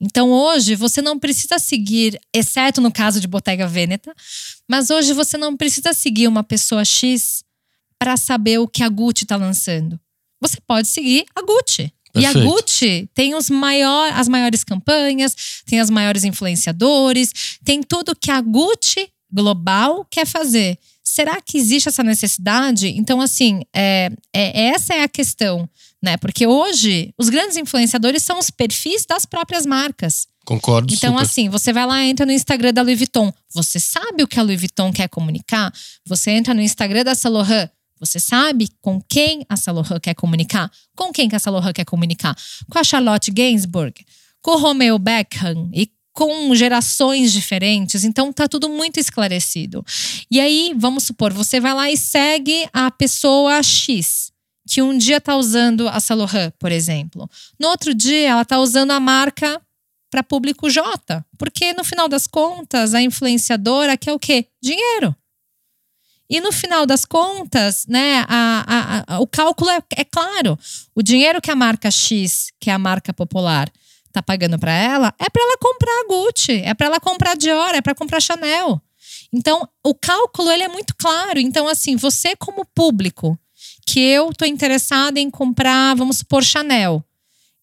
Então 0.00 0.32
hoje 0.32 0.74
você 0.74 1.00
não 1.00 1.16
precisa 1.16 1.60
seguir, 1.60 2.20
exceto 2.34 2.80
no 2.80 2.90
caso 2.90 3.20
de 3.20 3.28
Bottega 3.28 3.68
Veneta, 3.68 4.12
mas 4.68 4.90
hoje 4.90 5.12
você 5.12 5.38
não 5.38 5.56
precisa 5.56 5.92
seguir 5.92 6.26
uma 6.26 6.42
pessoa 6.42 6.84
X 6.84 7.44
para 7.96 8.16
saber 8.16 8.58
o 8.58 8.66
que 8.66 8.82
a 8.82 8.88
Gucci 8.88 9.22
está 9.22 9.36
lançando. 9.36 10.00
Você 10.40 10.58
pode 10.66 10.88
seguir 10.88 11.24
a 11.36 11.42
Gucci. 11.42 11.92
Perfeito. 12.12 12.38
E 12.38 12.40
a 12.40 12.44
Gucci 12.44 13.10
tem 13.14 13.34
os 13.34 13.48
maior, 13.48 14.12
as 14.12 14.28
maiores 14.28 14.64
campanhas, 14.64 15.62
tem 15.66 15.80
as 15.80 15.90
maiores 15.90 16.24
influenciadores, 16.24 17.58
tem 17.64 17.82
tudo 17.82 18.16
que 18.16 18.30
a 18.30 18.40
Gucci 18.40 19.08
global 19.32 20.06
quer 20.10 20.26
fazer. 20.26 20.78
Será 21.02 21.40
que 21.40 21.58
existe 21.58 21.88
essa 21.88 22.02
necessidade? 22.02 22.88
Então, 22.88 23.20
assim, 23.20 23.62
é, 23.74 24.10
é, 24.34 24.68
essa 24.68 24.94
é 24.94 25.02
a 25.02 25.08
questão, 25.08 25.68
né? 26.02 26.16
Porque 26.16 26.46
hoje 26.46 27.12
os 27.18 27.28
grandes 27.28 27.56
influenciadores 27.56 28.22
são 28.22 28.38
os 28.38 28.50
perfis 28.50 29.04
das 29.06 29.26
próprias 29.26 29.66
marcas. 29.66 30.28
Concordo. 30.44 30.92
Então, 30.92 31.12
super. 31.12 31.22
assim, 31.22 31.48
você 31.48 31.72
vai 31.72 31.86
lá, 31.86 32.02
entra 32.04 32.24
no 32.26 32.32
Instagram 32.32 32.72
da 32.72 32.82
Louis 32.82 32.98
Vuitton. 32.98 33.32
Você 33.52 33.78
sabe 33.78 34.22
o 34.22 34.26
que 34.26 34.38
a 34.38 34.42
Louis 34.42 34.58
Vuitton 34.58 34.92
quer 34.92 35.08
comunicar? 35.08 35.72
Você 36.06 36.30
entra 36.30 36.54
no 36.54 36.60
Instagram 36.60 37.04
da 37.04 37.14
Saint 37.14 37.34
Laurent. 37.34 37.68
Você 38.00 38.18
sabe 38.18 38.68
com 38.80 39.00
quem 39.00 39.44
a 39.48 39.56
Saint 39.56 39.86
quer 40.02 40.14
comunicar? 40.14 40.70
Com 40.96 41.12
quem 41.12 41.28
que 41.28 41.36
a 41.36 41.38
Saint 41.38 41.72
quer 41.74 41.84
comunicar? 41.84 42.34
Com 42.70 42.78
a 42.78 42.84
Charlotte 42.84 43.30
Gainsbourg, 43.30 43.94
com 44.40 44.52
o 44.52 44.58
Romeo 44.58 44.98
Beckham 44.98 45.70
e 45.72 45.90
com 46.12 46.54
gerações 46.54 47.32
diferentes, 47.32 48.04
então 48.04 48.32
tá 48.32 48.48
tudo 48.48 48.68
muito 48.68 48.98
esclarecido. 48.98 49.84
E 50.30 50.40
aí, 50.40 50.74
vamos 50.76 51.04
supor, 51.04 51.32
você 51.32 51.60
vai 51.60 51.74
lá 51.74 51.90
e 51.90 51.96
segue 51.96 52.68
a 52.72 52.90
pessoa 52.90 53.62
X, 53.62 54.32
que 54.68 54.82
um 54.82 54.96
dia 54.96 55.20
tá 55.20 55.36
usando 55.36 55.88
a 55.88 56.00
Saint 56.00 56.52
por 56.58 56.72
exemplo. 56.72 57.28
No 57.58 57.68
outro 57.68 57.94
dia, 57.94 58.30
ela 58.30 58.44
tá 58.44 58.58
usando 58.58 58.90
a 58.90 59.00
marca 59.00 59.60
para 60.10 60.22
público 60.22 60.68
J, 60.68 61.24
porque 61.38 61.72
no 61.72 61.84
final 61.84 62.08
das 62.08 62.26
contas, 62.26 62.94
a 62.94 63.00
influenciadora 63.00 63.96
quer 63.96 64.12
o 64.12 64.18
quê? 64.18 64.46
Dinheiro. 64.60 65.14
E 66.30 66.40
no 66.40 66.52
final 66.52 66.86
das 66.86 67.04
contas, 67.04 67.86
né, 67.88 68.24
a, 68.28 69.04
a, 69.08 69.16
a, 69.16 69.20
o 69.20 69.26
cálculo 69.26 69.68
é, 69.68 69.82
é, 69.96 70.04
claro. 70.04 70.56
O 70.94 71.02
dinheiro 71.02 71.40
que 71.42 71.50
a 71.50 71.56
marca 71.56 71.90
X, 71.90 72.52
que 72.60 72.70
é 72.70 72.72
a 72.72 72.78
marca 72.78 73.12
popular, 73.12 73.68
tá 74.12 74.22
pagando 74.22 74.56
para 74.56 74.72
ela, 74.72 75.12
é 75.18 75.28
para 75.28 75.42
ela 75.42 75.58
comprar 75.58 75.90
a 75.90 76.06
Gucci, 76.06 76.62
é 76.64 76.72
para 76.72 76.86
ela 76.86 77.00
comprar 77.00 77.36
Dior, 77.36 77.74
é 77.74 77.80
para 77.80 77.96
comprar 77.96 78.20
Chanel. 78.20 78.80
Então, 79.32 79.68
o 79.84 79.92
cálculo 79.92 80.52
ele 80.52 80.62
é 80.62 80.68
muito 80.68 80.94
claro. 80.96 81.40
Então, 81.40 81.66
assim, 81.66 81.96
você 81.96 82.36
como 82.36 82.64
público, 82.64 83.36
que 83.84 83.98
eu 83.98 84.32
tô 84.32 84.44
interessada 84.44 85.18
em 85.18 85.28
comprar, 85.28 85.96
vamos 85.96 86.18
supor, 86.18 86.44
Chanel. 86.44 87.04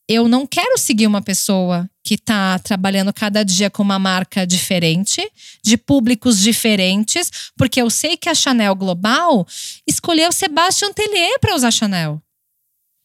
Eu 0.09 0.27
não 0.29 0.47
quero 0.47 0.77
seguir 0.77 1.05
uma 1.05 1.21
pessoa 1.21 1.89
que 2.01 2.13
está 2.13 2.57
trabalhando 2.59 3.11
cada 3.11 3.43
dia 3.43 3.69
com 3.69 3.83
uma 3.83 3.99
marca 3.99 4.47
diferente, 4.47 5.21
de 5.61 5.77
públicos 5.77 6.39
diferentes, 6.39 7.51
porque 7.57 7.81
eu 7.81 7.89
sei 7.89 8.15
que 8.15 8.29
a 8.29 8.35
Chanel 8.35 8.73
Global 8.73 9.45
escolheu 9.85 10.31
Sebastian 10.31 10.93
Tellier 10.93 11.37
para 11.41 11.53
usar 11.53 11.71
Chanel. 11.71 12.21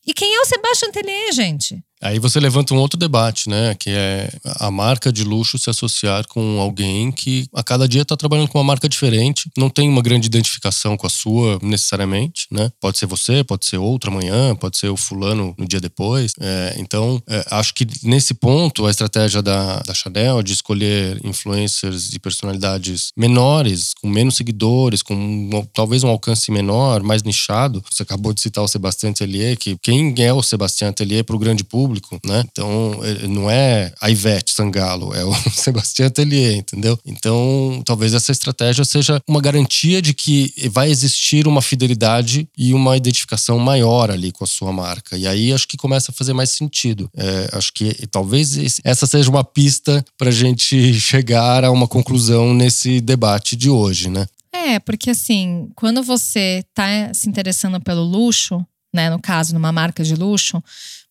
E 0.06 0.14
quem 0.14 0.32
é 0.32 0.40
o 0.40 0.44
Sebastian 0.44 0.92
Tellier, 0.92 1.32
gente? 1.32 1.82
Aí 2.02 2.18
você 2.18 2.40
levanta 2.40 2.74
um 2.74 2.78
outro 2.78 2.98
debate, 2.98 3.48
né? 3.48 3.76
Que 3.78 3.90
é 3.90 4.30
a 4.44 4.70
marca 4.70 5.12
de 5.12 5.22
luxo 5.22 5.56
se 5.56 5.70
associar 5.70 6.26
com 6.26 6.60
alguém 6.60 7.12
que 7.12 7.46
a 7.54 7.62
cada 7.62 7.86
dia 7.86 8.02
está 8.02 8.16
trabalhando 8.16 8.48
com 8.48 8.58
uma 8.58 8.64
marca 8.64 8.88
diferente, 8.88 9.48
não 9.56 9.70
tem 9.70 9.88
uma 9.88 10.02
grande 10.02 10.26
identificação 10.26 10.96
com 10.96 11.06
a 11.06 11.10
sua 11.10 11.60
necessariamente, 11.62 12.46
né? 12.50 12.70
Pode 12.80 12.98
ser 12.98 13.06
você, 13.06 13.44
pode 13.44 13.66
ser 13.66 13.78
outro 13.78 14.10
amanhã, 14.10 14.54
pode 14.56 14.76
ser 14.76 14.88
o 14.88 14.96
fulano 14.96 15.54
no 15.56 15.66
dia 15.66 15.80
depois. 15.80 16.32
É, 16.40 16.74
então, 16.78 17.22
é, 17.28 17.44
acho 17.52 17.72
que 17.72 17.86
nesse 18.02 18.34
ponto, 18.34 18.84
a 18.84 18.90
estratégia 18.90 19.40
da, 19.40 19.80
da 19.80 19.94
Chanel 19.94 20.42
de 20.42 20.52
escolher 20.52 21.20
influencers 21.24 22.12
e 22.12 22.18
personalidades 22.18 23.12
menores, 23.16 23.92
com 24.00 24.08
menos 24.08 24.34
seguidores, 24.36 25.02
com 25.02 25.14
um, 25.14 25.64
talvez 25.72 26.02
um 26.02 26.08
alcance 26.08 26.50
menor, 26.50 27.02
mais 27.02 27.22
nichado. 27.22 27.82
Você 27.90 28.02
acabou 28.02 28.32
de 28.32 28.40
citar 28.40 28.64
o 28.64 28.68
Sebastião 28.68 29.12
Tellier, 29.12 29.56
que 29.56 29.76
quem 29.80 30.12
é 30.18 30.32
o 30.32 30.42
Sebastião 30.42 30.92
Tellier 30.92 31.24
para 31.24 31.36
o 31.36 31.38
grande 31.38 31.62
público? 31.62 31.91
Público, 31.92 32.18
né? 32.24 32.42
Então, 32.50 33.00
não 33.28 33.50
é 33.50 33.92
a 34.00 34.10
Ivete 34.10 34.52
Sangalo, 34.52 35.14
é 35.14 35.24
o 35.24 35.34
Sebastião 35.50 36.06
Atelier, 36.06 36.56
entendeu? 36.56 36.98
Então, 37.04 37.82
talvez 37.84 38.14
essa 38.14 38.32
estratégia 38.32 38.84
seja 38.84 39.20
uma 39.28 39.40
garantia 39.40 40.00
de 40.00 40.14
que 40.14 40.54
vai 40.70 40.90
existir 40.90 41.46
uma 41.46 41.60
fidelidade 41.60 42.48
e 42.56 42.72
uma 42.72 42.96
identificação 42.96 43.58
maior 43.58 44.10
ali 44.10 44.32
com 44.32 44.44
a 44.44 44.46
sua 44.46 44.72
marca. 44.72 45.16
E 45.16 45.26
aí 45.26 45.52
acho 45.52 45.68
que 45.68 45.76
começa 45.76 46.10
a 46.10 46.14
fazer 46.14 46.32
mais 46.32 46.50
sentido. 46.50 47.10
É, 47.14 47.50
acho 47.52 47.72
que 47.74 48.06
talvez 48.06 48.80
essa 48.84 49.06
seja 49.06 49.30
uma 49.30 49.44
pista 49.44 50.04
para 50.16 50.28
a 50.28 50.32
gente 50.32 50.94
chegar 50.98 51.64
a 51.64 51.70
uma 51.70 51.86
conclusão 51.86 52.54
nesse 52.54 53.00
debate 53.00 53.54
de 53.54 53.68
hoje, 53.68 54.08
né? 54.08 54.26
É, 54.54 54.78
porque 54.78 55.10
assim, 55.10 55.68
quando 55.74 56.02
você 56.02 56.64
está 56.68 57.12
se 57.12 57.28
interessando 57.28 57.80
pelo 57.80 58.02
luxo, 58.02 58.64
né, 58.94 59.08
no 59.08 59.20
caso, 59.20 59.54
numa 59.54 59.72
marca 59.72 60.04
de 60.04 60.14
luxo, 60.14 60.62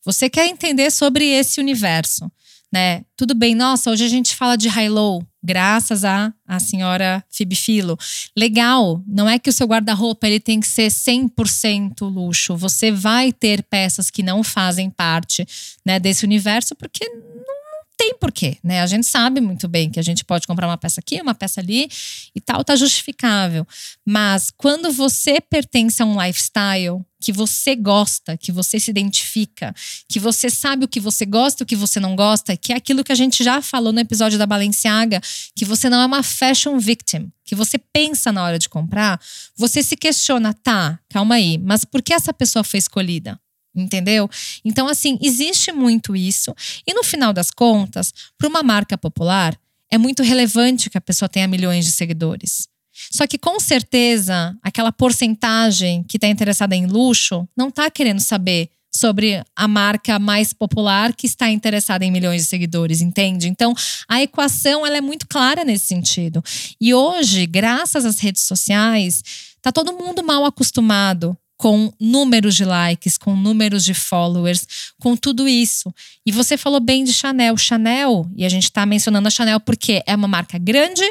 você 0.04 0.30
quer 0.30 0.48
entender 0.48 0.92
sobre 0.92 1.26
esse 1.26 1.60
universo, 1.60 2.32
né? 2.72 3.04
Tudo 3.18 3.36
bem, 3.36 3.54
nossa, 3.54 3.92
hoje 3.92 4.06
a 4.06 4.08
gente 4.08 4.36
fala 4.36 4.56
de 4.56 4.68
high-low, 4.68 5.24
graças 5.44 6.06
a 6.06 6.34
a 6.48 6.60
senhora 6.60 7.24
Philo. 7.56 7.98
Legal, 8.38 9.04
não 9.08 9.28
é 9.28 9.38
que 9.38 9.50
o 9.50 9.54
seu 9.54 9.68
guarda-roupa 9.68 10.28
ele 10.28 10.40
tem 10.40 10.60
que 10.60 10.68
ser 10.68 10.88
100% 10.90 12.02
luxo. 12.02 12.56
Você 12.56 12.92
vai 12.92 13.32
ter 13.32 13.64
peças 13.64 14.10
que 14.10 14.24
não 14.24 14.44
fazem 14.44 14.90
parte, 14.90 15.46
né, 15.86 16.00
desse 16.00 16.26
universo 16.26 16.76
porque 16.76 17.06
tem 18.02 18.16
porquê, 18.18 18.58
né? 18.64 18.82
A 18.82 18.88
gente 18.88 19.06
sabe 19.06 19.40
muito 19.40 19.68
bem 19.68 19.88
que 19.88 20.00
a 20.00 20.04
gente 20.04 20.26
pode 20.26 20.48
comprar 20.48 20.66
uma 20.66 20.76
peça 20.76 21.00
aqui, 21.00 21.22
uma 21.22 21.36
peça 21.36 21.62
ali 21.62 21.88
e 22.34 22.42
tal, 22.42 22.64
tá 22.64 22.76
justificável. 22.76 23.64
Mas 24.04 24.50
quando 24.58 24.92
você 24.92 25.40
pertence 25.40 26.02
a 26.02 26.06
um 26.06 26.20
lifestyle 26.20 27.06
que 27.22 27.32
você 27.32 27.76
gosta, 27.76 28.36
que 28.36 28.52
você 28.52 28.80
se 28.80 28.90
identifica, 28.90 29.72
que 30.10 30.20
você 30.20 30.50
sabe 30.50 30.86
o 30.86 30.88
que 30.88 31.00
você 31.00 31.28
gosta 31.28 31.64
o 31.64 31.68
que 31.68 31.76
você 31.76 32.00
não 32.00 32.16
gosta, 32.16 32.58
que 32.58 32.74
é 32.74 32.76
aquilo 32.76 33.04
que 33.04 33.12
a 33.12 33.16
gente 33.16 33.44
já 33.44 33.62
falou 33.62 33.94
no 33.94 34.00
episódio 34.00 34.40
da 34.40 34.48
Balenciaga, 34.48 35.22
que 35.56 35.64
você 35.64 35.88
não 35.88 36.02
é 36.02 36.06
uma 36.08 36.24
fashion 36.24 36.80
victim, 36.80 37.32
que 37.46 37.54
você 37.54 37.78
pensa 37.78 38.32
na 38.32 38.44
hora 38.44 38.58
de 38.58 38.68
comprar, 38.68 39.22
você 39.56 39.84
se 39.84 39.96
questiona, 39.96 40.56
tá, 40.56 41.00
calma 41.08 41.36
aí, 41.36 41.60
mas 41.60 41.86
por 41.86 42.02
que 42.02 42.16
essa 42.16 42.34
pessoa 42.34 42.64
foi 42.64 42.80
escolhida? 42.80 43.40
Entendeu? 43.76 44.30
Então, 44.66 44.88
assim, 44.88 45.18
existe 45.22 45.72
muito 45.72 46.16
isso. 46.16 46.54
E 46.86 46.94
no 46.94 47.04
final 47.04 47.32
das 47.32 47.52
contas, 47.52 48.14
para 48.38 48.50
uma 48.50 48.62
marca 48.62 48.98
popular, 48.98 49.58
é 49.90 49.98
muito 49.98 50.24
relevante 50.24 50.90
que 50.90 50.98
a 50.98 51.02
pessoa 51.02 51.30
tenha 51.30 51.48
milhões 51.48 51.86
de 51.86 51.92
seguidores. 51.92 52.68
Só 53.12 53.26
que 53.26 53.38
com 53.38 53.60
certeza, 53.60 54.56
aquela 54.62 54.92
porcentagem 54.92 56.04
que 56.04 56.18
está 56.18 56.28
interessada 56.28 56.76
em 56.76 56.86
luxo 56.86 57.48
não 57.56 57.70
está 57.70 57.90
querendo 57.90 58.20
saber 58.20 58.70
sobre 58.94 59.42
a 59.56 59.68
marca 59.68 60.20
mais 60.20 60.52
popular 60.52 61.16
que 61.16 61.26
está 61.26 61.50
interessada 61.50 62.04
em 62.04 62.12
milhões 62.12 62.44
de 62.44 62.50
seguidores, 62.50 63.00
entende? 63.00 63.48
Então, 63.48 63.74
a 64.08 64.22
equação 64.22 64.86
ela 64.86 64.98
é 64.98 65.02
muito 65.02 65.26
clara 65.28 65.64
nesse 65.64 65.86
sentido. 65.86 66.44
E 66.80 66.94
hoje, 66.94 67.46
graças 67.46 68.06
às 68.06 68.20
redes 68.20 68.44
sociais, 68.44 69.24
tá 69.62 69.72
todo 69.72 69.94
mundo 69.94 70.22
mal 70.24 70.44
acostumado 70.44 71.38
com 71.62 71.94
números 72.00 72.56
de 72.56 72.66
likes, 72.66 73.20
com 73.20 73.36
números 73.36 73.86
de 73.86 73.94
followers, 73.94 74.66
com 75.00 75.16
tudo 75.16 75.48
isso. 75.48 75.94
E 76.26 76.32
você 76.32 76.58
falou 76.58 76.80
bem 76.80 77.04
de 77.04 77.14
Chanel. 77.14 77.56
Chanel, 77.56 78.28
e 78.36 78.44
a 78.44 78.50
gente 78.50 78.64
está 78.64 78.84
mencionando 78.84 79.28
a 79.28 79.32
Chanel 79.32 79.60
porque 79.60 80.02
é 80.08 80.16
uma 80.16 80.28
marca 80.28 80.58
grande 80.58 81.04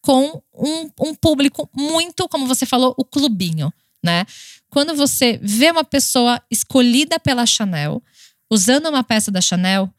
com 0.00 0.42
um, 0.54 0.90
um 0.98 1.14
público 1.14 1.68
muito, 1.76 2.26
como 2.30 2.46
você 2.46 2.64
falou, 2.64 2.94
o 2.96 3.04
clubinho, 3.04 3.70
né? 4.02 4.24
Quando 4.70 4.94
você 4.94 5.38
vê 5.42 5.70
uma 5.70 5.84
pessoa 5.84 6.42
escolhida 6.50 7.20
pela 7.20 7.44
Chanel, 7.44 8.02
usando 8.50 8.88
uma 8.88 9.04
peça 9.04 9.30
da 9.30 9.42
Chanel, 9.42 9.92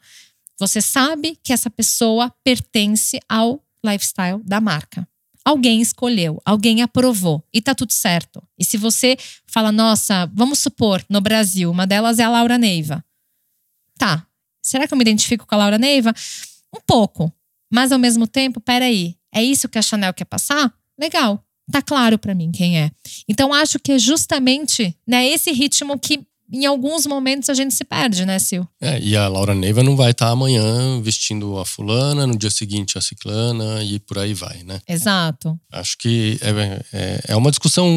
você 0.59 0.81
sabe 0.81 1.37
que 1.43 1.53
essa 1.53 1.69
pessoa 1.69 2.33
pertence 2.43 3.19
ao 3.29 3.63
lifestyle 3.85 4.41
da 4.43 4.59
marca 4.59 5.07
alguém 5.45 5.81
escolheu, 5.81 6.41
alguém 6.45 6.81
aprovou 6.81 7.43
e 7.53 7.61
tá 7.61 7.75
tudo 7.75 7.91
certo. 7.91 8.41
E 8.57 8.63
se 8.63 8.77
você 8.77 9.17
fala, 9.45 9.71
nossa, 9.71 10.25
vamos 10.33 10.59
supor, 10.59 11.03
no 11.09 11.21
Brasil, 11.21 11.69
uma 11.69 11.85
delas 11.85 12.19
é 12.19 12.23
a 12.23 12.29
Laura 12.29 12.57
Neiva. 12.57 13.03
Tá, 13.97 14.25
será 14.61 14.87
que 14.87 14.93
eu 14.93 14.97
me 14.97 15.03
identifico 15.03 15.45
com 15.45 15.55
a 15.55 15.57
Laura 15.57 15.77
Neiva? 15.77 16.13
Um 16.75 16.79
pouco. 16.85 17.31
Mas 17.71 17.91
ao 17.91 17.99
mesmo 17.99 18.27
tempo, 18.27 18.59
peraí, 18.59 19.15
é 19.33 19.43
isso 19.43 19.67
que 19.67 19.77
a 19.77 19.81
Chanel 19.81 20.13
quer 20.13 20.25
passar? 20.25 20.73
Legal, 20.99 21.43
tá 21.71 21.81
claro 21.81 22.17
para 22.19 22.35
mim 22.35 22.51
quem 22.51 22.79
é. 22.79 22.91
Então 23.27 23.53
acho 23.53 23.79
que 23.79 23.93
é 23.93 23.99
justamente 23.99 24.95
né, 25.07 25.27
esse 25.27 25.51
ritmo 25.51 25.99
que 25.99 26.25
em 26.53 26.65
alguns 26.67 27.07
momentos 27.07 27.49
a 27.49 27.53
gente 27.55 27.73
se 27.73 27.83
perde, 27.83 28.25
né, 28.25 28.37
Sil? 28.37 28.63
É, 28.79 28.99
e 28.99 29.17
a 29.17 29.27
Laura 29.27 29.55
Neiva 29.55 29.81
não 29.81 29.95
vai 29.95 30.11
estar 30.11 30.29
amanhã 30.29 31.01
vestindo 31.01 31.57
a 31.57 31.65
fulana, 31.65 32.27
no 32.27 32.37
dia 32.37 32.51
seguinte 32.51 32.95
a 32.97 33.01
ciclana 33.01 33.83
e 33.83 33.99
por 33.99 34.19
aí 34.19 34.35
vai, 34.35 34.63
né? 34.63 34.79
Exato. 34.87 35.59
Acho 35.71 35.97
que 35.97 36.37
é, 36.41 36.83
é, 36.93 37.21
é 37.29 37.35
uma 37.35 37.49
discussão 37.49 37.89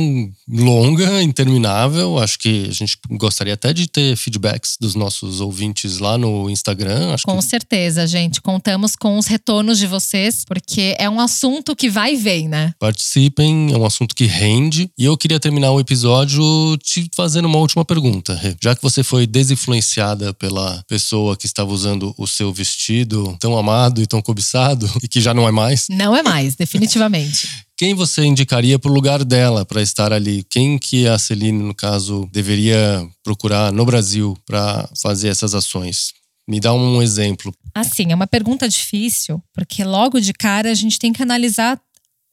longa, 0.48 1.22
interminável. 1.22 2.18
Acho 2.18 2.38
que 2.38 2.66
a 2.70 2.72
gente 2.72 2.98
gostaria 3.10 3.52
até 3.52 3.74
de 3.74 3.86
ter 3.86 4.16
feedbacks 4.16 4.78
dos 4.80 4.94
nossos 4.94 5.42
ouvintes 5.42 5.98
lá 5.98 6.16
no 6.16 6.48
Instagram. 6.48 7.12
Acho 7.12 7.26
com 7.26 7.36
que... 7.36 7.44
certeza, 7.44 8.06
gente. 8.06 8.40
Contamos 8.40 8.96
com 8.96 9.18
os 9.18 9.26
retornos 9.26 9.78
de 9.78 9.86
vocês, 9.86 10.44
porque 10.46 10.96
é 10.98 11.10
um 11.10 11.20
assunto 11.20 11.76
que 11.76 11.90
vai 11.90 12.14
e 12.14 12.16
vem, 12.16 12.48
né? 12.48 12.72
Participem, 12.78 13.72
é 13.72 13.76
um 13.76 13.84
assunto 13.84 14.14
que 14.14 14.24
rende. 14.24 14.90
E 14.96 15.04
eu 15.04 15.16
queria 15.16 15.38
terminar 15.38 15.72
o 15.72 15.80
episódio 15.80 16.42
te 16.78 17.10
fazendo 17.14 17.44
uma 17.44 17.58
última 17.58 17.84
pergunta 17.84 18.45
já 18.62 18.74
que 18.74 18.82
você 18.82 19.02
foi 19.02 19.26
desinfluenciada 19.26 20.34
pela 20.34 20.82
pessoa 20.88 21.36
que 21.36 21.46
estava 21.46 21.72
usando 21.72 22.14
o 22.18 22.26
seu 22.26 22.52
vestido 22.52 23.36
tão 23.40 23.56
amado 23.56 24.02
e 24.02 24.06
tão 24.06 24.20
cobiçado 24.20 24.90
e 25.02 25.08
que 25.08 25.20
já 25.20 25.32
não 25.32 25.48
é 25.48 25.50
mais. 25.50 25.86
Não 25.88 26.14
é 26.14 26.22
mais, 26.22 26.54
definitivamente. 26.54 27.48
Quem 27.76 27.94
você 27.94 28.24
indicaria 28.24 28.78
para 28.78 28.90
o 28.90 28.94
lugar 28.94 29.22
dela 29.22 29.64
para 29.64 29.82
estar 29.82 30.10
ali? 30.10 30.42
Quem 30.48 30.78
que 30.78 31.06
a 31.06 31.18
Celine, 31.18 31.62
no 31.62 31.74
caso, 31.74 32.26
deveria 32.32 33.06
procurar 33.22 33.70
no 33.70 33.84
Brasil 33.84 34.36
para 34.46 34.88
fazer 35.02 35.28
essas 35.28 35.54
ações? 35.54 36.14
Me 36.48 36.60
dá 36.60 36.72
um 36.72 37.02
exemplo. 37.02 37.52
Assim, 37.74 38.12
é 38.12 38.14
uma 38.14 38.26
pergunta 38.26 38.68
difícil, 38.68 39.42
porque 39.52 39.84
logo 39.84 40.20
de 40.20 40.32
cara 40.32 40.70
a 40.70 40.74
gente 40.74 40.98
tem 40.98 41.12
que 41.12 41.22
analisar 41.22 41.78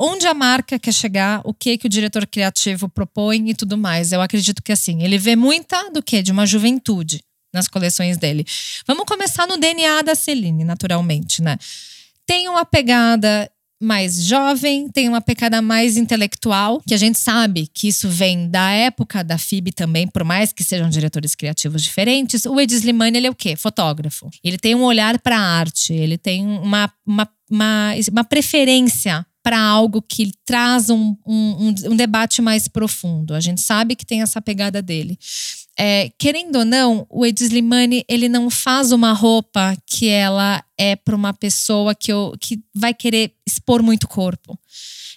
onde 0.04 0.28
a 0.28 0.34
marca 0.34 0.78
quer 0.78 0.92
chegar, 0.92 1.42
o 1.46 1.54
que 1.54 1.78
que 1.78 1.86
o 1.86 1.90
diretor 1.90 2.28
criativo 2.28 2.90
propõe 2.90 3.50
e 3.50 3.56
tudo 3.56 3.78
mais. 3.78 4.12
Eu 4.12 4.22
acredito 4.22 4.62
que 4.62 4.74
assim, 4.74 5.02
ele 5.02 5.18
vê 5.18 5.34
muita 5.34 5.90
do 5.92 6.04
que 6.04 6.22
de 6.22 6.32
uma 6.32 6.46
juventude 6.46 7.24
nas 7.54 7.70
coleções 7.70 8.18
dele. 8.18 8.46
Vamos 8.86 9.06
começar 9.06 9.48
no 9.48 9.58
DNA 9.58 10.02
da 10.02 10.14
Celine, 10.14 10.66
naturalmente, 10.66 11.42
né? 11.42 11.58
Tem 12.26 12.50
uma 12.50 12.66
pegada 12.66 13.50
mais 13.82 14.26
jovem, 14.26 14.90
tem 14.90 15.08
uma 15.08 15.22
pegada 15.22 15.62
mais 15.62 15.98
intelectual, 15.98 16.82
que 16.86 16.94
a 16.94 16.98
gente 16.98 17.20
sabe 17.20 17.68
que 17.74 17.88
isso 17.88 18.10
vem 18.10 18.50
da 18.50 18.72
época 18.72 19.24
da 19.24 19.38
FIB 19.38 19.72
também, 19.72 20.08
por 20.08 20.24
mais 20.24 20.52
que 20.52 20.64
sejam 20.64 20.90
diretores 20.90 21.36
criativos 21.36 21.82
diferentes. 21.82 22.46
O 22.46 22.60
Ed 22.60 22.74
Slimane, 22.74 23.18
ele 23.18 23.28
é 23.28 23.30
o 23.30 23.36
quê? 23.36 23.56
Fotógrafo. 23.56 24.30
Ele 24.44 24.58
tem 24.58 24.74
um 24.74 24.84
olhar 24.84 25.20
para 25.20 25.38
a 25.38 25.42
arte, 25.42 25.94
ele 25.94 26.18
tem 26.18 26.46
uma, 26.46 26.92
uma, 27.06 27.30
uma, 27.50 27.92
uma 28.12 28.24
preferência 28.24 29.26
para 29.44 29.60
algo 29.60 30.02
que 30.02 30.32
traz 30.46 30.90
um, 30.90 31.16
um, 31.28 31.76
um, 31.90 31.96
debate 31.96 32.42
mais 32.42 32.70
profundo. 32.70 33.36
A 33.36 33.42
gente 33.42 33.60
sabe 33.60 33.94
que 33.94 34.06
tem 34.06 34.22
essa 34.22 34.42
pegada 34.42 34.82
dele. 34.82 35.20
É, 35.78 36.10
querendo 36.18 36.60
ou 36.60 36.66
não, 36.66 37.06
o 37.10 37.26
Ed 37.26 37.44
Slimani 37.44 38.06
ele 38.08 38.30
não 38.30 38.50
faz 38.50 38.94
uma 38.94 39.12
roupa 39.12 39.76
que 39.86 40.08
ela 40.08 40.64
é 40.78 40.96
para 40.96 41.16
uma 41.16 41.34
pessoa 41.34 41.94
que, 41.94 42.12
eu, 42.12 42.34
que 42.40 42.64
vai 42.74 42.94
querer 42.94 43.34
expor 43.46 43.84
muito 43.84 44.08
corpo. 44.08 44.58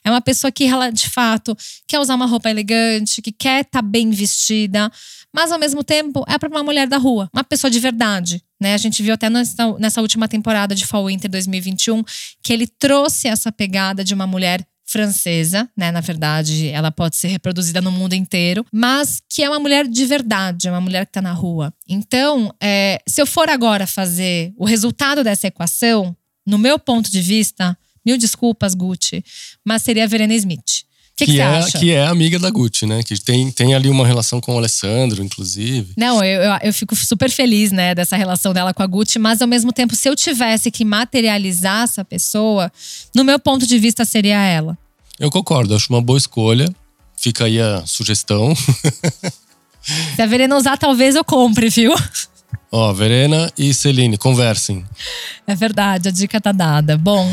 É 0.03 0.11
uma 0.11 0.21
pessoa 0.21 0.51
que 0.51 0.65
ela, 0.65 0.91
de 0.91 1.09
fato, 1.09 1.57
quer 1.87 1.99
usar 2.01 2.15
uma 2.15 2.27
roupa 2.27 2.51
elegante, 2.51 3.23
que 3.23 3.33
quer 3.33 3.63
estar 3.63 3.83
tá 3.83 3.83
bem 3.83 4.11
vestida, 4.11 4.91
mas 5.37 5.53
ao 5.53 5.59
mesmo 5.59 5.85
tempo 5.85 6.25
é 6.27 6.39
para 6.39 6.49
uma 6.49 6.63
mulher 6.63 6.89
da 6.89 6.97
rua, 6.97 7.29
uma 7.31 7.45
pessoa 7.45 7.71
de 7.71 7.79
verdade. 7.79 8.43
Né? 8.59 8.73
A 8.73 8.79
gente 8.79 9.03
viu 9.03 9.13
até 9.13 9.29
nessa, 9.29 9.79
nessa 9.79 10.01
última 10.01 10.27
temporada 10.27 10.75
de 10.75 10.87
Fall 10.87 11.07
Winter 11.07 11.31
2021 11.31 12.03
que 12.43 12.55
ele 12.55 12.67
trouxe 12.67 13.29
essa 13.29 13.53
pegada 13.53 14.03
de 14.03 14.15
uma 14.15 14.27
mulher 14.27 14.67
francesa, 14.89 15.69
né? 15.77 15.91
Na 15.91 16.01
verdade, 16.01 16.69
ela 16.69 16.93
pode 16.93 17.17
ser 17.17 17.27
reproduzida 17.27 17.83
no 17.83 17.91
mundo 17.91 18.15
inteiro, 18.15 18.65
mas 18.73 19.21
que 19.29 19.43
é 19.43 19.51
uma 19.51 19.59
mulher 19.59 19.87
de 19.87 20.07
verdade, 20.07 20.69
é 20.69 20.71
uma 20.71 20.81
mulher 20.81 21.05
que 21.05 21.11
está 21.11 21.21
na 21.21 21.33
rua. 21.33 21.75
Então, 21.89 22.55
é, 22.63 23.03
se 23.07 23.21
eu 23.21 23.27
for 23.27 23.51
agora 23.51 23.85
fazer 23.85 24.55
o 24.57 24.65
resultado 24.65 25.25
dessa 25.25 25.49
equação, 25.49 26.17
no 26.47 26.57
meu 26.57 26.79
ponto 26.79 27.11
de 27.11 27.21
vista, 27.21 27.77
mil 28.07 28.17
desculpas, 28.17 28.77
Gucci, 28.77 29.25
mas 29.65 29.83
seria 29.83 30.05
a 30.05 30.07
Verena 30.07 30.35
Smith. 30.35 30.86
Que, 31.17 31.25
que, 31.25 31.33
que, 31.33 31.41
é, 31.41 31.45
acha? 31.45 31.79
que 31.79 31.91
é 31.93 32.07
amiga 32.07 32.39
da 32.39 32.51
Gucci, 32.51 32.85
né? 32.85 33.03
Que 33.03 33.19
tem, 33.19 33.51
tem 33.51 33.75
ali 33.75 33.89
uma 33.89 34.07
relação 34.07 34.39
com 34.39 34.55
o 34.55 34.59
Alessandro, 34.59 35.25
inclusive. 35.25 35.95
Não, 35.97 36.23
eu, 36.23 36.43
eu, 36.43 36.59
eu, 36.65 36.75
fico 36.75 36.95
super 36.95 37.31
feliz, 37.31 37.73
né, 37.73 37.95
dessa 37.95 38.17
relação 38.17 38.53
dela 38.53 38.75
com 38.75 38.83
a 38.83 38.87
Gucci, 38.87 39.19
mas 39.19 39.41
ao 39.41 39.49
mesmo 39.49 39.73
tempo, 39.73 39.97
se 39.97 40.09
eu 40.11 40.15
tivesse 40.15 40.71
que 40.71 40.85
materializar 40.85 41.85
essa 41.85 42.05
pessoa, 42.05 42.71
no 43.15 43.25
meu 43.25 43.39
ponto 43.39 43.67
de 43.67 43.79
vista, 43.79 44.05
seria 44.05 44.39
ela. 44.43 44.77
Eu 45.19 45.31
concordo, 45.31 45.75
acho 45.75 45.91
uma 45.91 46.03
boa 46.03 46.19
escolha. 46.19 46.69
Fica 47.17 47.47
aí 47.47 47.59
a 47.59 47.85
sugestão. 47.87 48.55
Se 50.15 50.21
a 50.21 50.27
Verena 50.27 50.57
usar, 50.57 50.77
talvez 50.77 51.15
eu 51.15 51.25
compre, 51.25 51.71
viu? 51.71 51.95
Ó, 52.71 52.93
Verena 52.93 53.51
e 53.57 53.73
Celine, 53.73 54.19
conversem. 54.19 54.85
É 55.47 55.55
verdade, 55.55 56.09
a 56.09 56.11
dica 56.11 56.41
tá 56.41 56.53
dada. 56.53 56.99
Bom, 56.99 57.33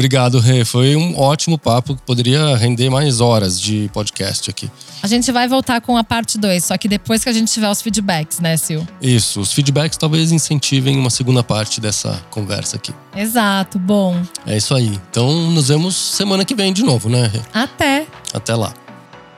Obrigado, 0.00 0.38
Rê. 0.38 0.64
Foi 0.64 0.96
um 0.96 1.14
ótimo 1.20 1.58
papo 1.58 1.94
que 1.94 2.00
poderia 2.00 2.56
render 2.56 2.88
mais 2.88 3.20
horas 3.20 3.60
de 3.60 3.90
podcast 3.92 4.48
aqui. 4.48 4.70
a 5.02 5.06
gente 5.06 5.30
vai 5.30 5.46
voltar 5.46 5.78
com 5.82 5.94
a 5.94 6.02
parte 6.02 6.38
2, 6.38 6.64
só 6.64 6.78
que 6.78 6.88
depois 6.88 7.22
que 7.22 7.28
a 7.28 7.32
gente 7.34 7.52
tiver 7.52 7.68
os 7.68 7.82
feedbacks, 7.82 8.40
né, 8.40 8.56
Sil? 8.56 8.80
Isso, 9.02 9.42
os 9.42 9.52
feedbacks 9.52 9.98
talvez 9.98 10.32
incentivem 10.32 10.96
uma 10.96 11.10
segunda 11.10 11.42
parte 11.42 11.82
dessa 11.82 12.18
conversa 12.30 12.76
aqui. 12.76 12.94
Exato, 13.14 13.78
bom. 13.78 14.18
É 14.46 14.56
isso 14.56 14.74
aí. 14.74 14.98
Então, 15.10 15.50
nos 15.50 15.68
vemos 15.68 15.94
semana 15.96 16.46
que 16.46 16.54
vem 16.54 16.72
de 16.72 16.82
novo, 16.82 17.10
né, 17.10 17.26
Rê? 17.26 17.40
Até! 17.52 18.06
Até 18.32 18.54
lá. 18.54 18.72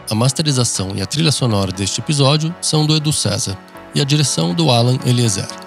A 0.09 0.15
masterização 0.15 0.93
e 0.95 1.03
a 1.03 1.07
trilha 1.07 1.33
sonora 1.33 1.73
deste 1.73 2.01
episódio 2.01 2.55
são 2.61 2.87
do 2.87 2.95
Edu 2.95 3.13
César 3.13 3.59
e 3.97 4.01
a 4.01 4.05
direção 4.05 4.55
do 4.55 4.71
Alan 4.71 4.97
Eliezer. 5.05 5.62